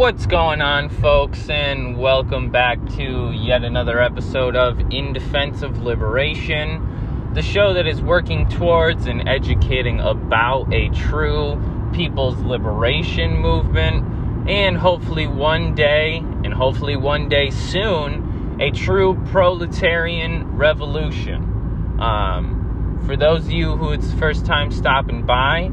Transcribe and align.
What's 0.00 0.24
going 0.24 0.62
on, 0.62 0.88
folks, 0.88 1.50
and 1.50 1.98
welcome 1.98 2.50
back 2.50 2.78
to 2.96 3.32
yet 3.32 3.64
another 3.64 4.00
episode 4.00 4.56
of 4.56 4.80
In 4.90 5.12
Defense 5.12 5.60
of 5.60 5.82
Liberation, 5.82 7.34
the 7.34 7.42
show 7.42 7.74
that 7.74 7.86
is 7.86 8.00
working 8.00 8.48
towards 8.48 9.04
and 9.04 9.28
educating 9.28 10.00
about 10.00 10.72
a 10.72 10.88
true 10.88 11.62
people's 11.92 12.38
liberation 12.38 13.36
movement, 13.36 14.48
and 14.48 14.78
hopefully 14.78 15.26
one 15.26 15.74
day, 15.74 16.16
and 16.44 16.54
hopefully 16.54 16.96
one 16.96 17.28
day 17.28 17.50
soon, 17.50 18.56
a 18.58 18.70
true 18.70 19.22
proletarian 19.26 20.56
revolution. 20.56 22.00
Um, 22.00 23.02
for 23.04 23.18
those 23.18 23.44
of 23.44 23.52
you 23.52 23.76
who 23.76 23.92
it's 23.92 24.10
first 24.14 24.46
time 24.46 24.72
stopping 24.72 25.26
by, 25.26 25.70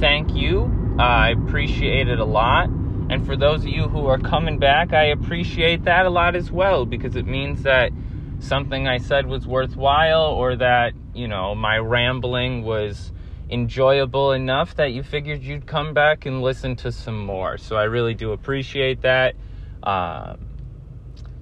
thank 0.00 0.34
you. 0.34 0.96
I 0.98 1.30
appreciate 1.30 2.08
it 2.08 2.18
a 2.18 2.26
lot. 2.26 2.68
And 3.10 3.26
for 3.26 3.36
those 3.36 3.62
of 3.62 3.66
you 3.66 3.88
who 3.88 4.06
are 4.06 4.18
coming 4.18 4.60
back, 4.60 4.92
I 4.92 5.06
appreciate 5.06 5.82
that 5.82 6.06
a 6.06 6.10
lot 6.10 6.36
as 6.36 6.52
well 6.52 6.86
because 6.86 7.16
it 7.16 7.26
means 7.26 7.64
that 7.64 7.90
something 8.38 8.86
I 8.86 8.98
said 8.98 9.26
was 9.26 9.48
worthwhile 9.48 10.26
or 10.26 10.54
that, 10.54 10.92
you 11.12 11.26
know, 11.26 11.56
my 11.56 11.76
rambling 11.76 12.62
was 12.62 13.10
enjoyable 13.50 14.30
enough 14.30 14.76
that 14.76 14.92
you 14.92 15.02
figured 15.02 15.42
you'd 15.42 15.66
come 15.66 15.92
back 15.92 16.24
and 16.24 16.40
listen 16.40 16.76
to 16.76 16.92
some 16.92 17.18
more. 17.26 17.58
So 17.58 17.74
I 17.74 17.82
really 17.82 18.14
do 18.14 18.30
appreciate 18.30 19.02
that. 19.02 19.34
Um, 19.82 20.46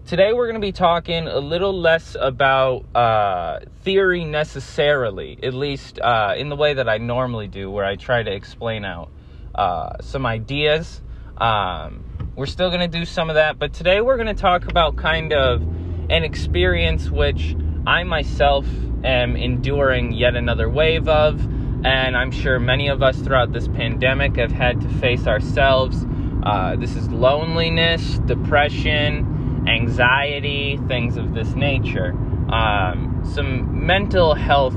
today 0.06 0.32
we're 0.32 0.46
going 0.46 0.58
to 0.58 0.66
be 0.66 0.72
talking 0.72 1.28
a 1.28 1.38
little 1.38 1.78
less 1.78 2.16
about 2.18 2.86
uh, 2.94 3.60
theory 3.82 4.24
necessarily, 4.24 5.38
at 5.42 5.52
least 5.52 6.00
uh, 6.00 6.32
in 6.34 6.48
the 6.48 6.56
way 6.56 6.72
that 6.72 6.88
I 6.88 6.96
normally 6.96 7.46
do, 7.46 7.70
where 7.70 7.84
I 7.84 7.96
try 7.96 8.22
to 8.22 8.32
explain 8.32 8.86
out 8.86 9.10
uh, 9.54 9.98
some 10.00 10.24
ideas 10.24 11.02
um, 11.40 12.04
we're 12.36 12.46
still 12.46 12.68
going 12.70 12.88
to 12.88 12.98
do 12.98 13.04
some 13.04 13.30
of 13.30 13.34
that, 13.34 13.58
but 13.58 13.72
today 13.72 14.00
we're 14.00 14.16
going 14.16 14.34
to 14.34 14.40
talk 14.40 14.68
about 14.68 14.96
kind 14.96 15.32
of 15.32 15.62
an 16.10 16.24
experience 16.24 17.10
which 17.10 17.56
I 17.86 18.02
myself 18.04 18.66
am 19.04 19.36
enduring 19.36 20.12
yet 20.12 20.34
another 20.34 20.68
wave 20.68 21.08
of, 21.08 21.40
and 21.84 22.16
I'm 22.16 22.30
sure 22.32 22.58
many 22.58 22.88
of 22.88 23.02
us 23.02 23.18
throughout 23.18 23.52
this 23.52 23.68
pandemic 23.68 24.36
have 24.36 24.50
had 24.50 24.80
to 24.80 24.88
face 24.88 25.26
ourselves. 25.26 26.04
Uh, 26.42 26.76
this 26.76 26.96
is 26.96 27.08
loneliness, 27.08 28.18
depression, 28.20 29.64
anxiety, 29.68 30.78
things 30.88 31.16
of 31.16 31.34
this 31.34 31.54
nature. 31.54 32.12
Um, 32.52 33.22
some 33.34 33.86
mental 33.86 34.34
health 34.34 34.74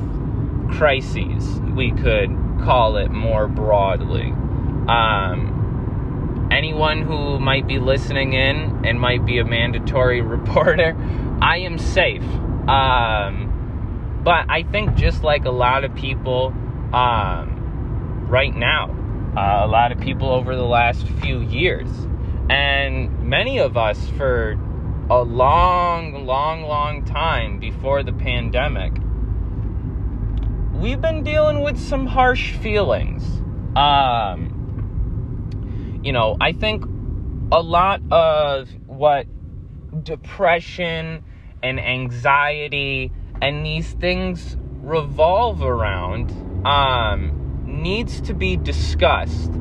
crises, 0.72 1.60
we 1.76 1.92
could 1.92 2.30
call 2.64 2.98
it 2.98 3.10
more 3.10 3.48
broadly. 3.48 4.32
Um, 4.88 5.51
anyone 6.52 7.02
who 7.02 7.40
might 7.40 7.68
be 7.68 7.80
listening 7.80 8.34
in 8.34 8.86
and 8.86 9.00
might 9.00 9.26
be 9.26 9.40
a 9.40 9.46
mandatory 9.46 10.22
reporter, 10.36 10.96
I 11.42 11.60
am 11.60 11.78
safe. 11.78 12.24
Um, 12.68 14.22
but 14.24 14.46
I 14.50 14.64
think 14.64 14.96
just 14.96 15.24
like 15.24 15.46
a 15.46 15.52
lot 15.52 15.84
of 15.84 15.96
people 15.96 16.54
um, 16.94 18.28
right 18.30 18.56
now, 18.56 18.92
uh, 19.36 19.66
a 19.66 19.68
lot 19.68 19.92
of 19.92 20.00
people 20.00 20.30
over 20.30 20.56
the 20.56 20.66
last 20.66 21.08
few 21.08 21.42
years, 21.42 21.90
and 22.50 23.24
many 23.24 23.60
of 23.60 23.78
us 23.78 24.10
for 24.18 24.60
a 25.10 25.22
long, 25.24 26.26
long, 26.26 26.64
long 26.64 27.04
time 27.06 27.60
before 27.60 28.04
the 28.04 28.14
pandemic, 28.14 28.94
we've 30.74 31.02
been 31.02 31.24
dealing 31.24 31.62
with 31.62 31.80
some 31.80 32.06
harsh 32.06 32.54
feelings. 32.58 33.24
Um, 33.76 34.51
you 36.04 36.14
know, 36.14 36.36
I 36.42 36.52
think 36.54 36.84
a 37.52 37.62
lot 37.62 38.02
of 38.12 38.70
what 38.88 39.28
depression 40.04 41.24
and 41.62 41.80
anxiety 41.80 43.12
and 43.42 43.66
these 43.66 43.92
things 43.94 44.58
revolve 44.82 45.62
around 45.62 46.32
um, 46.66 47.64
needs 47.66 48.22
to 48.22 48.34
be 48.34 48.58
discussed. 48.58 49.52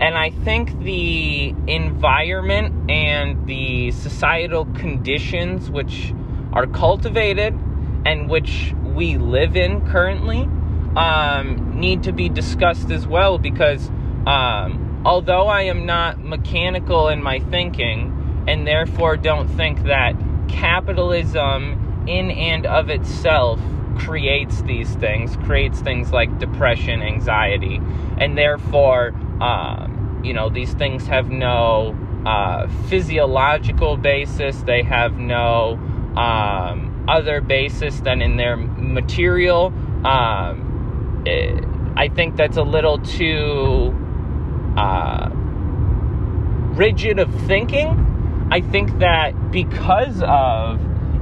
And 0.00 0.16
I 0.18 0.30
think 0.30 0.78
the 0.80 1.54
environment 1.66 2.90
and 2.90 3.46
the 3.46 3.90
societal 3.92 4.66
conditions 4.74 5.70
which 5.70 6.12
are 6.52 6.66
cultivated 6.66 7.54
and 8.04 8.28
which 8.28 8.74
we 8.82 9.16
live 9.16 9.56
in 9.56 9.86
currently 9.86 10.48
um, 10.96 11.78
need 11.78 12.02
to 12.04 12.12
be 12.12 12.28
discussed 12.28 12.90
as 12.90 13.06
well 13.06 13.38
because 13.38 13.88
um, 14.26 14.93
although 15.04 15.48
I 15.48 15.62
am 15.62 15.86
not 15.86 16.22
mechanical 16.22 17.08
in 17.08 17.22
my 17.22 17.40
thinking 17.40 18.44
and 18.46 18.66
therefore 18.66 19.16
don't 19.16 19.48
think 19.48 19.84
that 19.84 20.14
capitalism 20.48 22.04
in 22.06 22.30
and 22.30 22.66
of 22.66 22.90
itself 22.90 23.60
creates 23.98 24.62
these 24.62 24.94
things, 24.96 25.36
creates 25.44 25.80
things 25.80 26.12
like 26.12 26.38
depression, 26.38 27.02
anxiety, 27.02 27.80
and 28.18 28.36
therefore, 28.36 29.12
um, 29.40 30.20
you 30.24 30.32
know, 30.32 30.48
these 30.48 30.72
things 30.74 31.06
have 31.06 31.30
no 31.30 31.96
uh, 32.26 32.68
physiological 32.88 33.96
basis, 33.96 34.62
they 34.62 34.82
have 34.82 35.16
no 35.18 35.74
um, 36.16 37.04
other 37.08 37.40
basis 37.40 38.00
than 38.00 38.22
in 38.22 38.36
their 38.36 38.56
material. 38.56 39.66
Um, 40.04 41.22
it, 41.26 41.62
eh, 41.62 41.68
I 41.96 42.08
think 42.08 42.36
that's 42.36 42.56
a 42.56 42.62
little 42.62 42.98
too 42.98 43.94
uh, 44.76 45.30
rigid 46.74 47.18
of 47.18 47.32
thinking. 47.46 48.48
I 48.50 48.60
think 48.60 48.98
that 48.98 49.50
because 49.50 50.22
of 50.22 50.80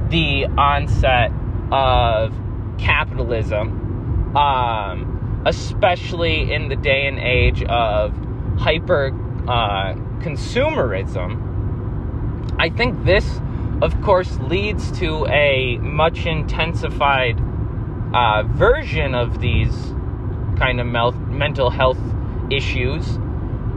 the 0.09 0.45
onset 0.57 1.31
of 1.71 2.33
capitalism, 2.77 4.35
um, 4.35 5.43
especially 5.45 6.51
in 6.51 6.69
the 6.69 6.75
day 6.75 7.07
and 7.07 7.19
age 7.19 7.63
of 7.63 8.13
hyper 8.57 9.07
uh, 9.47 9.93
consumerism, 10.19 11.39
I 12.59 12.69
think 12.69 13.03
this, 13.03 13.41
of 13.81 13.99
course, 14.01 14.37
leads 14.39 14.91
to 14.99 15.25
a 15.27 15.77
much 15.77 16.25
intensified 16.25 17.39
uh, 18.13 18.43
version 18.43 19.15
of 19.15 19.39
these 19.41 19.93
kind 20.57 20.79
of 20.79 20.85
mel- 20.85 21.11
mental 21.11 21.69
health 21.69 21.99
issues 22.51 23.17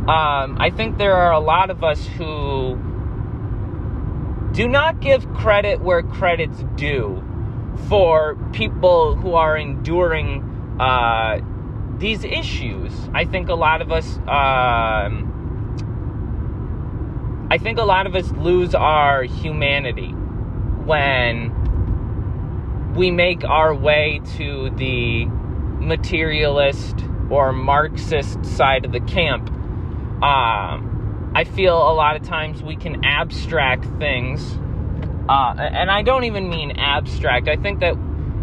um, 0.08 0.56
I 0.60 0.70
think 0.70 0.98
there 0.98 1.16
are 1.16 1.32
a 1.32 1.40
lot 1.40 1.70
of 1.70 1.82
us 1.82 2.06
who 2.06 2.76
do 4.52 4.68
not 4.68 5.00
give 5.00 5.28
credit 5.34 5.80
where 5.80 6.04
credit's 6.04 6.62
due 6.76 7.24
for 7.88 8.36
people 8.52 9.16
who 9.16 9.34
are 9.34 9.56
enduring 9.56 10.76
uh, 10.78 11.40
these 11.98 12.22
issues. 12.22 12.92
I 13.14 13.24
think 13.24 13.48
a 13.48 13.56
lot 13.56 13.82
of 13.82 13.90
us, 13.90 14.16
um, 14.28 15.32
I 17.50 17.58
think 17.58 17.78
a 17.78 17.84
lot 17.84 18.06
of 18.06 18.14
us 18.14 18.30
lose 18.30 18.76
our 18.76 19.24
humanity 19.24 20.12
when 20.84 21.52
we 22.94 23.10
make 23.10 23.42
our 23.42 23.74
way 23.74 24.20
to 24.36 24.70
the 24.70 25.24
materialist 25.26 26.94
or 27.28 27.52
Marxist 27.52 28.46
side 28.46 28.84
of 28.84 28.92
the 28.92 29.00
camp 29.00 29.50
um, 30.22 31.32
I 31.34 31.44
feel 31.44 31.76
a 31.76 31.92
lot 31.92 32.16
of 32.16 32.22
times 32.22 32.62
we 32.62 32.76
can 32.76 33.04
abstract 33.04 33.84
things, 33.98 34.58
uh, 35.28 35.54
and 35.58 35.90
I 35.90 36.02
don't 36.02 36.24
even 36.24 36.48
mean 36.48 36.72
abstract. 36.72 37.48
I 37.48 37.56
think 37.56 37.80
that 37.80 37.96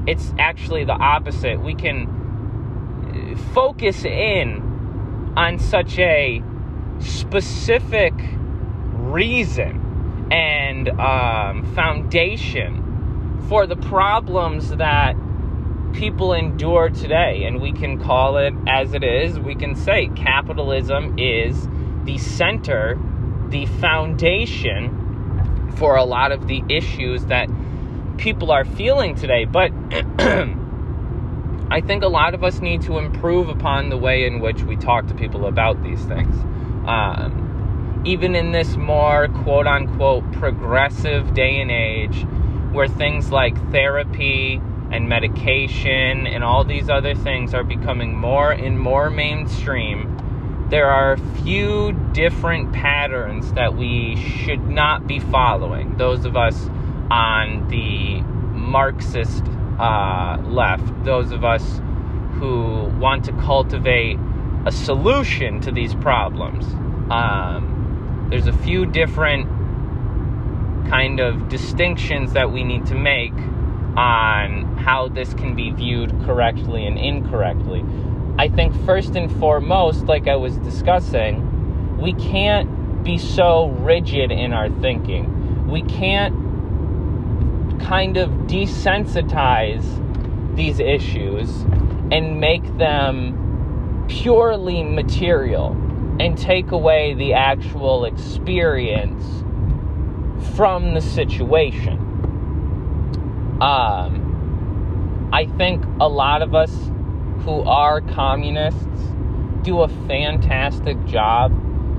it's 0.06 0.34
actually 0.38 0.84
the 0.84 0.94
opposite. 0.94 1.62
We 1.62 1.74
can 1.74 3.34
uh, 3.36 3.38
focus 3.54 4.06
in 4.06 5.34
on 5.36 5.58
such 5.58 5.98
a 5.98 6.44
specific 7.00 8.14
reason 8.94 10.28
and 10.32 10.90
um, 10.90 11.74
foundation 11.74 13.46
for 13.50 13.66
the 13.66 13.76
problems 13.76 14.70
that 14.70 15.16
people 15.94 16.34
endure 16.34 16.90
today. 16.90 17.46
And 17.46 17.62
we 17.62 17.72
can 17.72 18.00
call 18.00 18.38
it 18.38 18.54
as 18.68 18.94
it 18.94 19.04
is. 19.04 19.40
We 19.40 19.56
can 19.56 19.76
say 19.76 20.08
capitalism 20.16 21.18
is 21.18 21.68
the 22.04 22.18
center, 22.18 23.00
the 23.50 23.66
foundation 23.66 25.00
for 25.78 25.96
a 25.96 26.04
lot 26.04 26.32
of 26.32 26.48
the 26.48 26.64
issues 26.70 27.26
that 27.26 27.50
people 28.18 28.52
are 28.52 28.66
feeling 28.66 29.16
today. 29.16 29.46
But 29.46 29.72
I 31.72 31.82
think 31.82 32.04
a 32.04 32.08
lot 32.08 32.34
of 32.34 32.44
us 32.44 32.62
need 32.62 32.82
to 32.84 33.00
improve 33.00 33.50
upon 33.50 33.90
the 33.90 33.98
way 33.98 34.28
in 34.28 34.40
which 34.40 34.62
we 34.64 34.76
talk 34.76 35.08
to 35.08 35.16
people 35.16 35.48
about 35.48 35.82
these 35.84 36.04
things. 36.06 36.36
Um, 36.86 38.02
even 38.06 38.36
in 38.36 38.52
this 38.52 38.76
more 38.76 39.30
quote 39.30 39.66
unquote 39.66 40.30
progressive 40.34 41.34
day 41.34 41.62
and 41.62 41.72
age 41.72 42.26
where 42.74 42.88
things 42.88 43.32
like 43.32 43.56
therapy, 43.72 44.62
and 44.94 45.10
medication 45.10 46.28
and 46.28 46.44
all 46.44 46.64
these 46.64 46.88
other 46.88 47.16
things 47.16 47.56
are 47.56 47.64
becoming 47.64 48.16
more 48.16 48.52
and 48.52 48.80
more 48.80 49.10
mainstream, 49.10 50.68
there 50.70 50.88
are 50.88 51.14
a 51.14 51.18
few 51.42 51.92
different 52.14 52.72
patterns 52.74 53.52
that 53.54 53.76
we 53.76 54.16
should 54.16 54.70
not 54.70 55.08
be 55.08 55.20
following. 55.20 55.98
Those 55.98 56.26
of 56.26 56.38
us 56.38 56.70
on 57.10 57.68
the 57.70 58.22
Marxist 58.56 59.44
uh, 59.80 60.38
left, 60.46 61.04
those 61.04 61.32
of 61.32 61.44
us 61.44 61.82
who 62.34 62.86
want 63.00 63.26
to 63.26 63.32
cultivate 63.34 64.18
a 64.68 64.72
solution 64.72 65.60
to 65.62 65.72
these 65.72 65.96
problems. 65.96 66.66
Um, 67.12 68.28
there's 68.30 68.48
a 68.48 68.54
few 68.54 68.86
different 68.86 69.48
kind 70.88 71.20
of 71.20 71.50
distinctions 71.50 72.34
that 72.34 72.52
we 72.52 72.64
need 72.64 72.86
to 72.86 72.96
make 72.96 73.34
on 73.96 74.78
how 74.78 75.08
this 75.08 75.34
can 75.34 75.56
be 75.56 75.72
viewed 75.72 76.12
correctly 76.26 76.86
and 76.86 76.98
incorrectly. 76.98 77.84
I 78.38 78.50
think, 78.50 78.74
first 78.86 79.16
and 79.16 79.32
foremost, 79.40 80.06
like 80.06 80.28
I 80.28 80.36
was 80.36 80.58
discussing, 80.58 81.98
we 82.00 82.14
can't 82.14 83.04
be 83.04 83.18
so 83.18 83.68
rigid 83.68 84.32
in 84.32 84.54
our 84.54 84.70
thinking. 84.82 85.68
We 85.68 85.84
can't 85.84 86.34
kind 87.82 88.18
of 88.18 88.30
desensitize 88.48 89.86
these 90.56 90.80
issues 90.80 91.50
and 92.12 92.40
make 92.40 92.64
them 92.78 94.06
purely 94.08 94.84
material 94.84 95.72
and 96.20 96.38
take 96.38 96.72
away 96.72 97.14
the 97.14 97.34
actual 97.34 98.06
experience 98.06 99.24
from 100.56 100.94
the 100.94 101.02
situation. 101.02 102.03
Um, 103.64 105.30
I 105.32 105.46
think 105.46 105.86
a 106.02 106.10
lot 106.10 106.42
of 106.42 106.54
us 106.54 106.92
who 107.46 107.62
are 107.62 108.02
communists 108.02 108.84
do 109.62 109.80
a 109.80 109.88
fantastic 109.88 111.06
job 111.06 111.54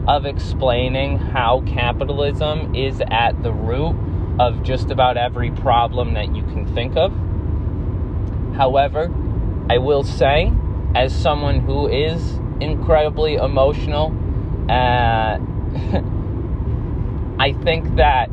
of 0.07 0.27
explaining 0.27 1.17
how 1.17 1.63
capitalism 1.67 2.75
is 2.75 3.01
at 3.09 3.43
the 3.43 3.51
root 3.51 3.97
of 4.39 4.63
just 4.63 4.91
about 4.91 5.17
every 5.17 5.53
problem 5.53 6.13
that 6.13 6.37
you 6.37 6.43
can 6.43 6.67
think 6.75 6.99
of. 6.99 7.15
However, 8.55 9.11
I 9.71 9.79
will 9.79 10.05
say, 10.05 10.53
as 10.95 11.17
someone 11.17 11.61
who 11.61 11.89
is 11.89 12.39
incredibly 12.61 13.37
emotional, 13.37 14.15
uh, 14.69 15.39
I 17.39 17.55
think 17.65 17.97
that 17.97 18.29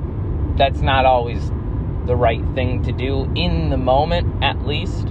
that's 0.57 0.81
not 0.81 1.05
always 1.05 1.49
the 2.05 2.15
right 2.15 2.43
thing 2.55 2.83
to 2.83 2.91
do 2.91 3.31
in 3.35 3.69
the 3.69 3.77
moment, 3.77 4.43
at 4.43 4.65
least. 4.65 5.07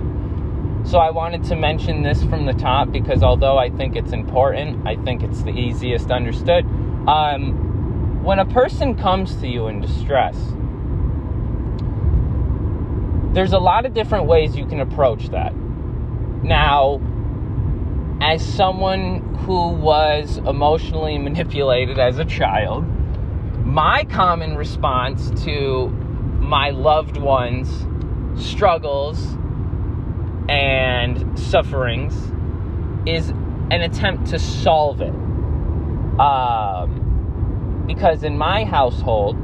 So 0.84 0.98
I 0.98 1.10
wanted 1.10 1.44
to 1.44 1.56
mention 1.56 2.02
this 2.02 2.22
from 2.24 2.46
the 2.46 2.52
top 2.54 2.90
because 2.90 3.22
although 3.22 3.58
I 3.58 3.70
think 3.70 3.96
it's 3.96 4.12
important, 4.12 4.86
I 4.86 4.96
think 4.96 5.22
it's 5.22 5.42
the 5.42 5.50
easiest 5.50 6.10
understood. 6.10 6.64
Um, 7.06 8.22
when 8.24 8.38
a 8.38 8.46
person 8.46 8.96
comes 8.96 9.36
to 9.36 9.46
you 9.46 9.68
in 9.68 9.80
distress, 9.80 10.36
there's 13.34 13.52
a 13.52 13.58
lot 13.58 13.86
of 13.86 13.94
different 13.94 14.26
ways 14.26 14.56
you 14.56 14.66
can 14.66 14.80
approach 14.80 15.28
that. 15.28 15.54
Now, 16.42 17.00
as 18.20 18.44
someone 18.44 19.34
who 19.36 19.68
was 19.68 20.38
emotionally 20.38 21.18
manipulated 21.28 21.98
as 21.98 22.18
a 22.18 22.24
child, 22.24 22.84
my 23.64 24.04
common 24.04 24.56
response 24.56 25.30
to 25.44 25.94
my 26.50 26.70
loved 26.70 27.16
ones' 27.16 27.86
struggles 28.34 29.24
and 30.48 31.38
sufferings 31.38 32.12
is 33.06 33.30
an 33.70 33.82
attempt 33.82 34.26
to 34.30 34.38
solve 34.40 35.00
it. 35.00 35.14
Um, 36.18 37.84
because 37.86 38.24
in 38.24 38.36
my 38.36 38.64
household, 38.64 39.36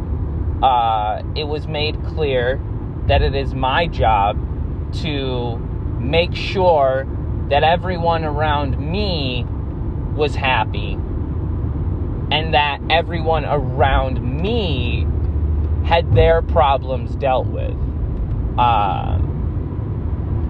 uh, 0.65 1.23
it 1.37 1.45
was 1.45 1.69
made 1.69 2.05
clear 2.07 2.61
that 3.07 3.23
it 3.23 3.37
is 3.37 3.55
my 3.55 3.87
job 3.87 4.37
to 5.03 5.59
make 6.01 6.35
sure 6.35 7.07
that 7.51 7.63
everyone 7.63 8.25
around 8.25 8.77
me 8.81 9.47
was 10.17 10.35
happy 10.35 10.95
and 12.33 12.55
that 12.55 12.81
everyone 12.91 13.45
around 13.45 14.21
me 14.21 15.07
had 15.87 16.15
their 16.15 16.43
problems 16.43 17.15
dealt 17.15 17.47
with. 17.47 17.75
Uh, 18.59 19.19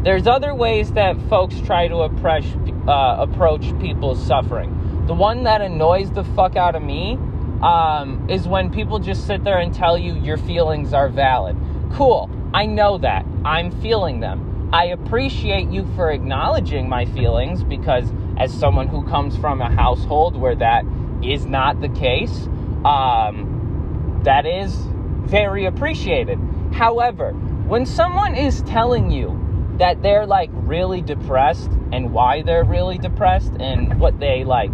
there's 0.02 0.26
other 0.26 0.54
ways 0.54 0.92
that 0.92 1.20
folks 1.28 1.60
try 1.60 1.88
to 1.88 1.96
approach, 1.98 2.46
uh, 2.88 3.16
approach 3.18 3.78
people's 3.78 4.24
suffering. 4.24 5.04
The 5.06 5.14
one 5.14 5.42
that 5.42 5.60
annoys 5.60 6.10
the 6.10 6.24
fuck 6.24 6.56
out 6.56 6.74
of 6.74 6.82
me 6.82 7.18
um, 7.62 8.26
is 8.30 8.48
when 8.48 8.70
people 8.70 8.98
just 8.98 9.26
sit 9.26 9.44
there 9.44 9.58
and 9.58 9.74
tell 9.74 9.98
you 9.98 10.14
your 10.14 10.38
feelings 10.38 10.94
are 10.94 11.10
valid. 11.10 11.56
Cool, 11.92 12.30
I 12.54 12.64
know 12.64 12.96
that. 12.98 13.26
I'm 13.44 13.70
feeling 13.82 14.20
them. 14.20 14.70
I 14.72 14.86
appreciate 14.86 15.68
you 15.68 15.86
for 15.94 16.10
acknowledging 16.10 16.88
my 16.88 17.04
feelings 17.04 17.62
because, 17.62 18.10
as 18.38 18.52
someone 18.52 18.88
who 18.88 19.06
comes 19.06 19.36
from 19.36 19.60
a 19.60 19.70
household 19.70 20.34
where 20.34 20.56
that 20.56 20.84
is 21.22 21.44
not 21.44 21.80
the 21.80 21.88
case, 21.90 22.48
um, 22.84 24.20
that 24.24 24.46
is 24.46 24.76
very 25.26 25.66
appreciated. 25.66 26.38
However, 26.72 27.32
when 27.66 27.84
someone 27.84 28.34
is 28.34 28.62
telling 28.62 29.10
you 29.10 29.42
that 29.78 30.02
they're 30.02 30.26
like 30.26 30.50
really 30.52 31.02
depressed 31.02 31.70
and 31.92 32.12
why 32.12 32.42
they're 32.42 32.64
really 32.64 32.98
depressed 32.98 33.52
and 33.60 33.98
what 33.98 34.18
they 34.20 34.44
like 34.44 34.70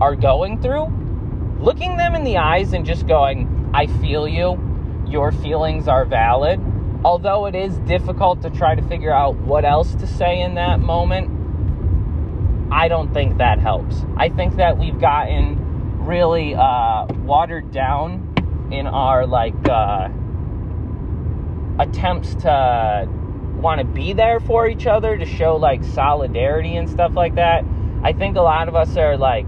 are 0.00 0.16
going 0.16 0.60
through, 0.60 0.86
looking 1.58 1.96
them 1.96 2.14
in 2.14 2.24
the 2.24 2.36
eyes 2.36 2.72
and 2.72 2.84
just 2.84 3.06
going, 3.06 3.70
I 3.72 3.86
feel 3.86 4.26
you, 4.26 4.60
your 5.06 5.32
feelings 5.32 5.88
are 5.88 6.04
valid. 6.04 6.60
Although 7.04 7.46
it 7.46 7.54
is 7.54 7.78
difficult 7.80 8.42
to 8.42 8.50
try 8.50 8.74
to 8.74 8.82
figure 8.82 9.12
out 9.12 9.36
what 9.36 9.64
else 9.64 9.94
to 9.96 10.06
say 10.06 10.40
in 10.40 10.54
that 10.54 10.80
moment, 10.80 11.30
I 12.72 12.88
don't 12.88 13.12
think 13.12 13.38
that 13.38 13.60
helps. 13.60 13.96
I 14.16 14.30
think 14.30 14.56
that 14.56 14.78
we've 14.78 14.98
gotten 14.98 16.04
really 16.04 16.54
uh, 16.54 17.06
watered 17.22 17.70
down 17.70 18.33
in 18.70 18.86
our 18.86 19.26
like 19.26 19.68
uh, 19.68 20.08
attempts 21.78 22.34
to 22.36 23.08
want 23.56 23.80
to 23.80 23.84
be 23.84 24.12
there 24.12 24.40
for 24.40 24.68
each 24.68 24.86
other 24.86 25.16
to 25.16 25.24
show 25.24 25.56
like 25.56 25.82
solidarity 25.84 26.76
and 26.76 26.88
stuff 26.88 27.14
like 27.14 27.36
that. 27.36 27.64
I 28.02 28.12
think 28.12 28.36
a 28.36 28.42
lot 28.42 28.68
of 28.68 28.74
us 28.74 28.96
are 28.96 29.16
like 29.16 29.46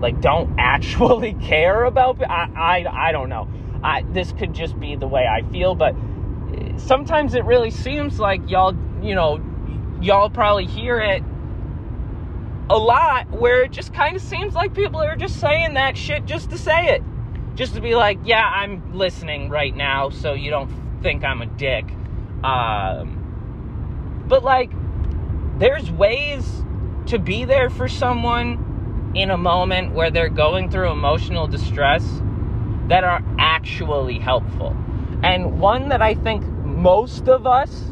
like 0.00 0.20
don't 0.20 0.54
actually 0.58 1.34
care 1.34 1.84
about 1.84 2.22
I 2.22 2.50
I, 2.56 3.08
I 3.08 3.12
don't 3.12 3.28
know. 3.28 3.48
I, 3.82 4.02
this 4.10 4.32
could 4.32 4.54
just 4.54 4.78
be 4.80 4.96
the 4.96 5.06
way 5.06 5.26
I 5.26 5.42
feel, 5.52 5.76
but 5.76 5.94
sometimes 6.78 7.34
it 7.34 7.44
really 7.44 7.70
seems 7.70 8.18
like 8.18 8.48
y'all, 8.48 8.74
you 9.02 9.14
know, 9.14 9.40
y'all 10.00 10.30
probably 10.30 10.66
hear 10.66 10.98
it 10.98 11.22
a 12.70 12.76
lot 12.76 13.30
where 13.30 13.62
it 13.62 13.72
just 13.72 13.92
kind 13.94 14.16
of 14.16 14.22
seems 14.22 14.54
like 14.54 14.74
people 14.74 15.00
are 15.00 15.16
just 15.16 15.40
saying 15.40 15.74
that 15.74 15.96
shit 15.96 16.26
just 16.26 16.50
to 16.50 16.58
say 16.58 16.88
it. 16.88 17.02
Just 17.58 17.74
to 17.74 17.80
be 17.80 17.96
like, 17.96 18.20
yeah, 18.22 18.48
I'm 18.48 18.96
listening 18.96 19.50
right 19.50 19.74
now, 19.74 20.10
so 20.10 20.32
you 20.32 20.48
don't 20.48 20.70
think 21.02 21.24
I'm 21.24 21.42
a 21.42 21.46
dick. 21.46 21.84
Um, 22.44 24.24
but 24.28 24.44
like, 24.44 24.70
there's 25.58 25.90
ways 25.90 26.62
to 27.06 27.18
be 27.18 27.44
there 27.44 27.68
for 27.68 27.88
someone 27.88 29.12
in 29.16 29.32
a 29.32 29.36
moment 29.36 29.92
where 29.92 30.08
they're 30.08 30.28
going 30.28 30.70
through 30.70 30.92
emotional 30.92 31.48
distress 31.48 32.04
that 32.86 33.02
are 33.02 33.24
actually 33.40 34.20
helpful. 34.20 34.76
And 35.24 35.58
one 35.58 35.88
that 35.88 36.00
I 36.00 36.14
think 36.14 36.44
most 36.64 37.28
of 37.28 37.44
us, 37.44 37.86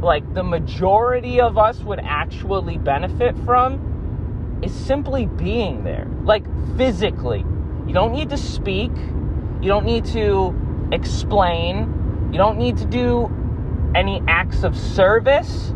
like 0.00 0.32
the 0.32 0.44
majority 0.44 1.42
of 1.42 1.58
us, 1.58 1.80
would 1.80 2.00
actually 2.00 2.78
benefit 2.78 3.36
from 3.44 4.60
is 4.62 4.72
simply 4.72 5.26
being 5.26 5.84
there, 5.84 6.08
like 6.22 6.46
physically. 6.78 7.44
You 7.86 7.92
don't 7.92 8.12
need 8.12 8.30
to 8.30 8.38
speak, 8.38 8.92
you 9.60 9.68
don't 9.68 9.84
need 9.84 10.04
to 10.06 10.54
explain, 10.92 12.30
you 12.32 12.38
don't 12.38 12.58
need 12.58 12.76
to 12.78 12.86
do 12.86 13.30
any 13.94 14.22
acts 14.26 14.64
of 14.64 14.76
service, 14.76 15.72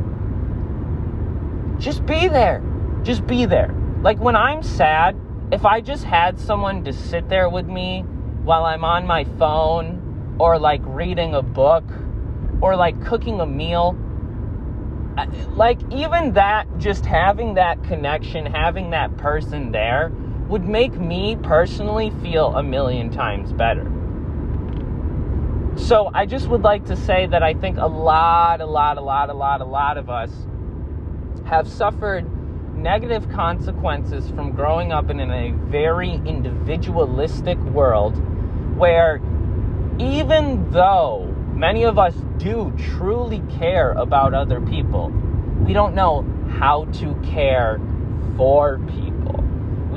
just 1.78 2.04
be 2.06 2.28
there. 2.28 2.62
Just 3.04 3.26
be 3.26 3.46
there. 3.46 3.74
Like 4.02 4.18
when 4.18 4.36
I'm 4.36 4.62
sad, 4.62 5.16
if 5.52 5.64
I 5.64 5.80
just 5.80 6.04
had 6.04 6.38
someone 6.38 6.84
to 6.84 6.92
sit 6.92 7.28
there 7.28 7.48
with 7.48 7.66
me 7.66 8.02
while 8.42 8.64
I'm 8.64 8.84
on 8.84 9.06
my 9.06 9.24
phone 9.38 10.36
or 10.38 10.58
like 10.58 10.80
reading 10.84 11.34
a 11.34 11.42
book 11.42 11.84
or 12.60 12.74
like 12.76 13.00
cooking 13.04 13.40
a 13.40 13.46
meal, 13.46 13.96
like 15.54 15.78
even 15.92 16.32
that, 16.34 16.66
just 16.78 17.06
having 17.06 17.54
that 17.54 17.82
connection, 17.84 18.46
having 18.46 18.90
that 18.90 19.16
person 19.16 19.72
there 19.72 20.12
would 20.48 20.66
make 20.66 20.98
me 20.98 21.36
personally 21.42 22.10
feel 22.22 22.54
a 22.56 22.62
million 22.62 23.10
times 23.10 23.52
better. 23.52 23.84
So 25.76 26.10
I 26.12 26.26
just 26.26 26.48
would 26.48 26.62
like 26.62 26.86
to 26.86 26.96
say 26.96 27.26
that 27.26 27.42
I 27.42 27.54
think 27.54 27.78
a 27.78 27.86
lot, 27.86 28.60
a 28.60 28.66
lot, 28.66 28.98
a 28.98 29.00
lot, 29.00 29.30
a 29.30 29.34
lot, 29.34 29.60
a 29.60 29.64
lot 29.64 29.96
of 29.96 30.10
us 30.10 30.30
have 31.44 31.68
suffered 31.68 32.26
negative 32.76 33.28
consequences 33.30 34.28
from 34.30 34.52
growing 34.52 34.92
up 34.92 35.10
in 35.10 35.20
a 35.20 35.52
very 35.70 36.14
individualistic 36.14 37.58
world 37.58 38.16
where 38.76 39.20
even 39.98 40.70
though 40.70 41.26
many 41.54 41.84
of 41.84 41.98
us 41.98 42.14
do 42.38 42.72
truly 42.76 43.42
care 43.58 43.92
about 43.92 44.34
other 44.34 44.60
people, 44.60 45.10
we 45.64 45.72
don't 45.72 45.94
know 45.94 46.22
how 46.58 46.84
to 46.86 47.14
care 47.24 47.80
for 48.36 48.78
people. 48.86 49.17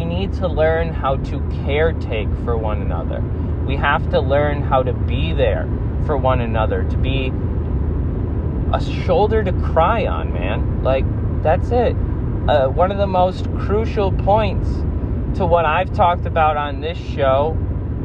We 0.02 0.08
need 0.08 0.34
to 0.34 0.48
learn 0.48 0.92
how 0.92 1.18
to 1.18 1.40
caretake 1.64 2.44
for 2.44 2.58
one 2.58 2.82
another. 2.82 3.22
We 3.68 3.76
have 3.76 4.10
to 4.10 4.20
learn 4.20 4.64
how 4.64 4.82
to 4.82 4.94
be 4.94 5.32
there 5.32 5.70
for 6.08 6.18
one 6.18 6.42
another, 6.42 6.84
to 6.86 6.98
be 6.98 7.32
a 8.74 8.82
shoulder 9.06 9.44
to 9.44 9.54
cry 9.62 10.08
on, 10.08 10.34
man. 10.34 10.82
Like, 10.82 11.06
that's 11.44 11.70
it. 11.70 11.96
Uh, 12.50 12.70
one 12.70 12.92
of 12.92 12.98
the 12.98 13.06
most 13.06 13.46
crucial 13.60 14.12
points 14.12 14.68
to 15.38 15.46
what 15.46 15.66
I've 15.66 15.94
talked 15.94 16.26
about 16.26 16.58
on 16.58 16.82
this 16.82 16.98
show, 16.98 17.56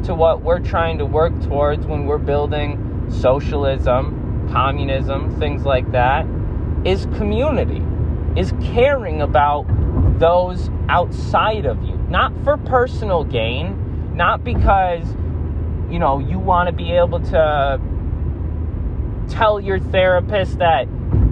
to 0.03 0.13
what 0.13 0.43
we're 0.43 0.59
trying 0.59 0.99
to 0.99 1.05
work 1.05 1.33
towards 1.45 1.87
when 1.87 2.05
we're 2.05 2.19
building 2.19 3.07
socialism, 3.09 4.49
communism, 4.51 5.39
things 5.39 5.63
like 5.63 5.91
that, 5.93 6.27
is 6.85 7.07
community, 7.17 7.81
is 8.39 8.53
caring 8.61 9.19
about 9.23 9.65
those 10.19 10.69
outside 10.89 11.65
of 11.65 11.83
you. 11.83 11.95
Not 12.09 12.33
for 12.43 12.57
personal 12.57 13.23
gain, 13.23 14.15
not 14.15 14.43
because, 14.43 15.05
you 15.89 15.99
know, 15.99 16.19
you 16.19 16.39
want 16.39 16.67
to 16.67 16.73
be 16.73 16.91
able 16.93 17.19
to 17.19 17.79
tell 19.29 19.59
your 19.59 19.79
therapist 19.79 20.59
that 20.59 20.87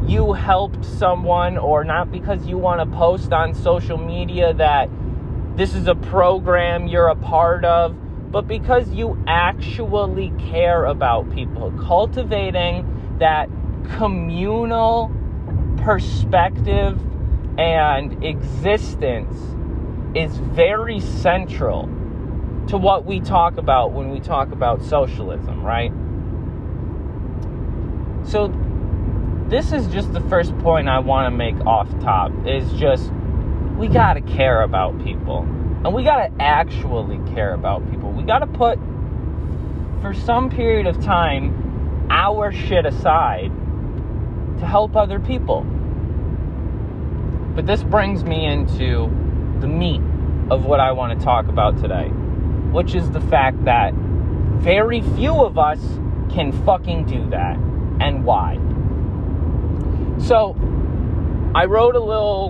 you 0.08 0.34
helped 0.34 0.86
someone 0.86 1.58
or 1.58 1.84
not 1.84 2.12
because 2.12 2.46
you 2.46 2.58
want 2.58 2.80
to 2.80 2.98
post 2.98 3.34
on 3.34 3.54
social 3.54 3.98
media 3.98 4.54
that 4.54 4.90
this 5.56 5.74
is 5.74 5.88
a 5.88 5.96
program 5.96 6.88
you're 6.88 7.08
a 7.08 7.16
part 7.16 7.66
of, 7.66 7.96
but 8.32 8.48
because 8.48 8.90
you 8.90 9.18
actually 9.26 10.32
care 10.50 10.86
about 10.86 11.34
people. 11.34 11.72
Cultivating 11.82 13.18
that 13.20 13.50
communal 13.98 15.12
perspective 15.78 17.00
and 17.58 18.24
existence 18.24 19.38
is 20.16 20.38
very 20.38 21.00
central 21.00 21.84
to 22.68 22.78
what 22.78 23.06
we 23.06 23.20
talk 23.20 23.58
about 23.58 23.92
when 23.92 24.10
we 24.10 24.20
talk 24.20 24.52
about 24.52 24.82
socialism, 24.82 25.64
right? 25.64 25.92
So, 28.28 28.48
this 29.50 29.72
is 29.72 29.88
just 29.88 30.12
the 30.14 30.22
first 30.22 30.58
point 30.60 30.90
I 30.90 31.00
want 31.00 31.32
to 31.32 31.38
make 31.38 31.56
off 31.68 31.88
top 32.00 32.32
is 32.48 32.72
just 32.74 33.12
we 33.78 33.88
got 33.88 34.14
to 34.14 34.22
care 34.22 34.64
about 34.64 35.04
people. 35.04 35.40
And 35.84 35.94
we 35.94 36.04
got 36.04 36.26
to 36.26 36.42
actually 36.42 37.20
care 37.34 37.54
about 37.54 37.88
people. 37.92 38.12
We 38.12 38.24
got 38.24 38.40
to 38.40 38.48
put 38.48 38.80
for 40.02 40.14
some 40.14 40.50
period 40.50 40.88
of 40.88 41.04
time 41.04 42.08
our 42.10 42.52
shit 42.52 42.86
aside 42.86 43.52
to 44.60 44.66
help 44.66 44.96
other 44.96 45.20
people. 45.20 45.66
But 47.56 47.66
this 47.66 47.82
brings 47.84 48.26
me 48.26 48.46
into 48.46 49.10
the 49.62 49.68
meat 49.68 50.02
of 50.52 50.66
what 50.66 50.82
I 50.82 50.92
want 50.92 51.18
to 51.18 51.26
talk 51.26 51.48
about 51.48 51.80
today, 51.80 52.10
which 52.72 52.96
is 52.96 53.10
the 53.12 53.22
fact 53.22 53.64
that 53.64 53.94
very 53.94 55.02
few 55.02 55.42
of 55.42 55.58
us 55.58 55.80
can 56.30 56.52
fucking 56.66 57.06
do 57.06 57.30
that. 57.30 57.56
And 58.02 58.26
why? 58.26 58.58
So, 60.20 60.58
I 61.56 61.64
wrote 61.64 61.96
a 61.96 62.02
little 62.02 62.50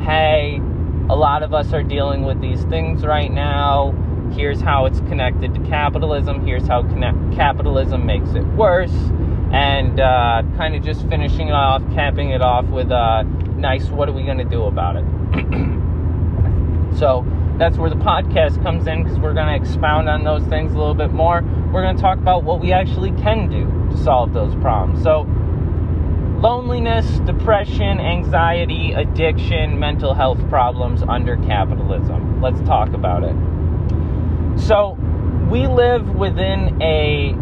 hey, 0.00 0.60
a 1.08 1.16
lot 1.16 1.42
of 1.42 1.52
us 1.52 1.72
are 1.72 1.82
dealing 1.82 2.24
with 2.24 2.40
these 2.40 2.62
things 2.64 3.04
right 3.04 3.30
now. 3.30 3.92
Here's 4.32 4.60
how 4.60 4.86
it's 4.86 5.00
connected 5.00 5.54
to 5.54 5.60
capitalism. 5.68 6.46
Here's 6.46 6.66
how 6.66 6.82
connect- 6.82 7.32
capitalism 7.34 8.06
makes 8.06 8.30
it 8.30 8.44
worse. 8.56 8.94
And 9.52 10.00
uh, 10.00 10.42
kind 10.56 10.74
of 10.74 10.82
just 10.82 11.06
finishing 11.08 11.48
it 11.48 11.54
off, 11.54 11.82
capping 11.92 12.30
it 12.30 12.42
off 12.42 12.64
with 12.66 12.90
a 12.90 13.22
nice, 13.56 13.88
what 13.88 14.08
are 14.08 14.12
we 14.12 14.24
going 14.24 14.38
to 14.38 14.44
do 14.44 14.64
about 14.64 14.96
it? 14.96 15.04
so, 16.98 17.24
that's 17.58 17.76
where 17.76 17.90
the 17.90 17.96
podcast 17.96 18.60
comes 18.62 18.86
in 18.86 19.04
because 19.04 19.18
we're 19.18 19.34
going 19.34 19.46
to 19.46 19.54
expound 19.54 20.08
on 20.08 20.24
those 20.24 20.42
things 20.44 20.72
a 20.72 20.78
little 20.78 20.94
bit 20.94 21.12
more. 21.12 21.42
We're 21.72 21.82
going 21.82 21.96
to 21.96 22.02
talk 22.02 22.18
about 22.18 22.42
what 22.42 22.60
we 22.60 22.72
actually 22.72 23.12
can 23.12 23.48
do 23.48 23.66
to 23.90 24.02
solve 24.02 24.32
those 24.32 24.54
problems. 24.56 25.02
So, 25.02 25.22
loneliness, 26.40 27.20
depression, 27.20 28.00
anxiety, 28.00 28.92
addiction, 28.92 29.78
mental 29.78 30.14
health 30.14 30.38
problems 30.48 31.02
under 31.08 31.36
capitalism. 31.36 32.40
Let's 32.40 32.60
talk 32.62 32.88
about 32.88 33.22
it. 33.22 34.60
So, 34.60 34.98
we 35.50 35.66
live 35.68 36.14
within 36.14 36.80
a 36.82 37.34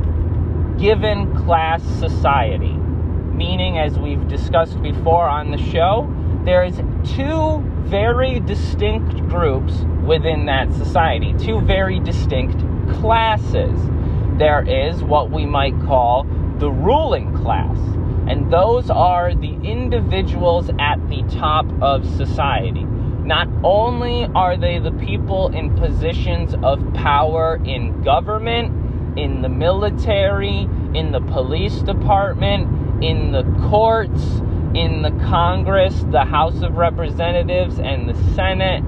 given 0.78 1.34
class 1.44 1.82
society, 1.98 2.72
meaning, 2.72 3.78
as 3.78 3.98
we've 3.98 4.28
discussed 4.28 4.80
before 4.82 5.26
on 5.26 5.50
the 5.50 5.58
show, 5.58 6.12
there's 6.44 6.76
two 7.16 7.71
very 7.84 8.40
distinct 8.40 9.16
groups 9.28 9.74
within 10.04 10.46
that 10.46 10.72
society, 10.72 11.34
two 11.38 11.60
very 11.60 12.00
distinct 12.00 12.58
classes. 13.00 13.78
There 14.38 14.66
is 14.66 15.02
what 15.02 15.30
we 15.30 15.46
might 15.46 15.78
call 15.82 16.24
the 16.58 16.70
ruling 16.70 17.34
class, 17.36 17.76
and 18.28 18.52
those 18.52 18.90
are 18.90 19.34
the 19.34 19.54
individuals 19.62 20.70
at 20.78 20.96
the 21.08 21.22
top 21.30 21.66
of 21.82 22.08
society. 22.16 22.84
Not 22.84 23.48
only 23.62 24.26
are 24.34 24.56
they 24.56 24.78
the 24.78 24.92
people 24.92 25.48
in 25.54 25.76
positions 25.76 26.54
of 26.62 26.92
power 26.94 27.60
in 27.64 28.02
government, 28.02 29.18
in 29.18 29.42
the 29.42 29.48
military, 29.48 30.68
in 30.94 31.12
the 31.12 31.20
police 31.20 31.76
department, 31.82 33.04
in 33.04 33.32
the 33.32 33.42
courts, 33.68 34.40
in 34.74 35.02
the 35.02 35.10
Congress, 35.26 36.04
the 36.10 36.24
House 36.24 36.62
of 36.62 36.76
Representatives, 36.76 37.78
and 37.78 38.08
the 38.08 38.14
Senate, 38.34 38.82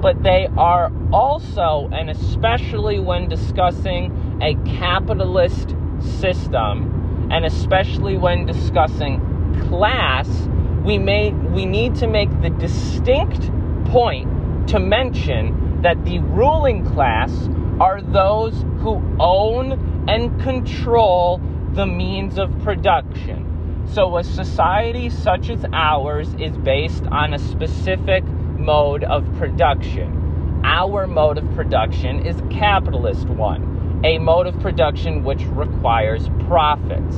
but 0.00 0.22
they 0.22 0.48
are 0.56 0.90
also, 1.12 1.90
and 1.92 2.08
especially 2.08 2.98
when 2.98 3.28
discussing 3.28 4.38
a 4.40 4.54
capitalist 4.78 5.74
system, 6.20 7.28
and 7.30 7.44
especially 7.44 8.16
when 8.16 8.46
discussing 8.46 9.20
class, 9.68 10.48
we 10.84 10.98
may 10.98 11.30
we 11.30 11.66
need 11.66 11.94
to 11.96 12.06
make 12.06 12.30
the 12.40 12.50
distinct 12.50 13.50
point 13.86 14.68
to 14.68 14.80
mention 14.80 15.82
that 15.82 16.02
the 16.04 16.18
ruling 16.20 16.84
class 16.84 17.48
are 17.78 18.00
those 18.00 18.54
who 18.78 19.02
own 19.18 20.06
and 20.08 20.40
control 20.40 21.40
the 21.74 21.86
means 21.86 22.38
of 22.38 22.50
production. 22.62 23.49
So, 23.92 24.18
a 24.18 24.22
society 24.22 25.10
such 25.10 25.50
as 25.50 25.66
ours 25.72 26.28
is 26.38 26.56
based 26.58 27.02
on 27.06 27.34
a 27.34 27.40
specific 27.40 28.22
mode 28.24 29.02
of 29.02 29.24
production. 29.36 30.60
Our 30.62 31.08
mode 31.08 31.38
of 31.38 31.54
production 31.56 32.24
is 32.24 32.38
a 32.38 32.46
capitalist 32.50 33.26
one, 33.26 34.00
a 34.04 34.18
mode 34.18 34.46
of 34.46 34.60
production 34.60 35.24
which 35.24 35.42
requires 35.46 36.28
profits. 36.46 37.16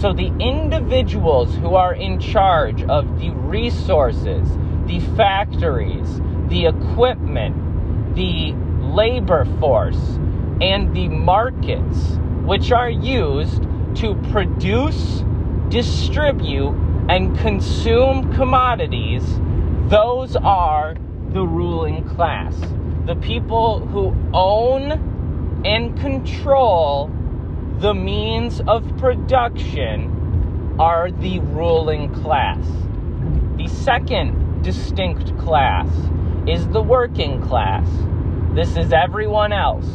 So, 0.00 0.12
the 0.12 0.32
individuals 0.38 1.52
who 1.56 1.74
are 1.74 1.94
in 1.94 2.20
charge 2.20 2.84
of 2.84 3.18
the 3.18 3.30
resources, 3.30 4.48
the 4.86 5.00
factories, 5.16 6.20
the 6.46 6.66
equipment, 6.66 8.14
the 8.14 8.52
labor 8.94 9.44
force, 9.58 10.20
and 10.60 10.94
the 10.94 11.08
markets 11.08 12.20
which 12.44 12.70
are 12.70 12.90
used 12.90 13.64
to 13.96 14.14
produce 14.30 15.24
distribute, 15.68 16.74
and 17.08 17.38
consume 17.38 18.32
commodities, 18.34 19.22
those 19.88 20.34
are 20.36 20.96
the 21.30 21.42
ruling 21.42 22.04
class. 22.08 22.54
The 23.06 23.16
people 23.16 23.86
who 23.86 24.16
own 24.32 25.62
and 25.64 25.98
control 26.00 27.10
the 27.78 27.94
means 27.94 28.60
of 28.66 28.96
production 28.96 30.76
are 30.78 31.10
the 31.10 31.38
ruling 31.40 32.12
class. 32.22 32.64
The 33.56 33.68
second 33.68 34.62
distinct 34.62 35.38
class 35.38 35.88
is 36.48 36.66
the 36.68 36.82
working 36.82 37.40
class. 37.42 37.88
This 38.54 38.76
is 38.76 38.92
everyone 38.92 39.52
else. 39.52 39.88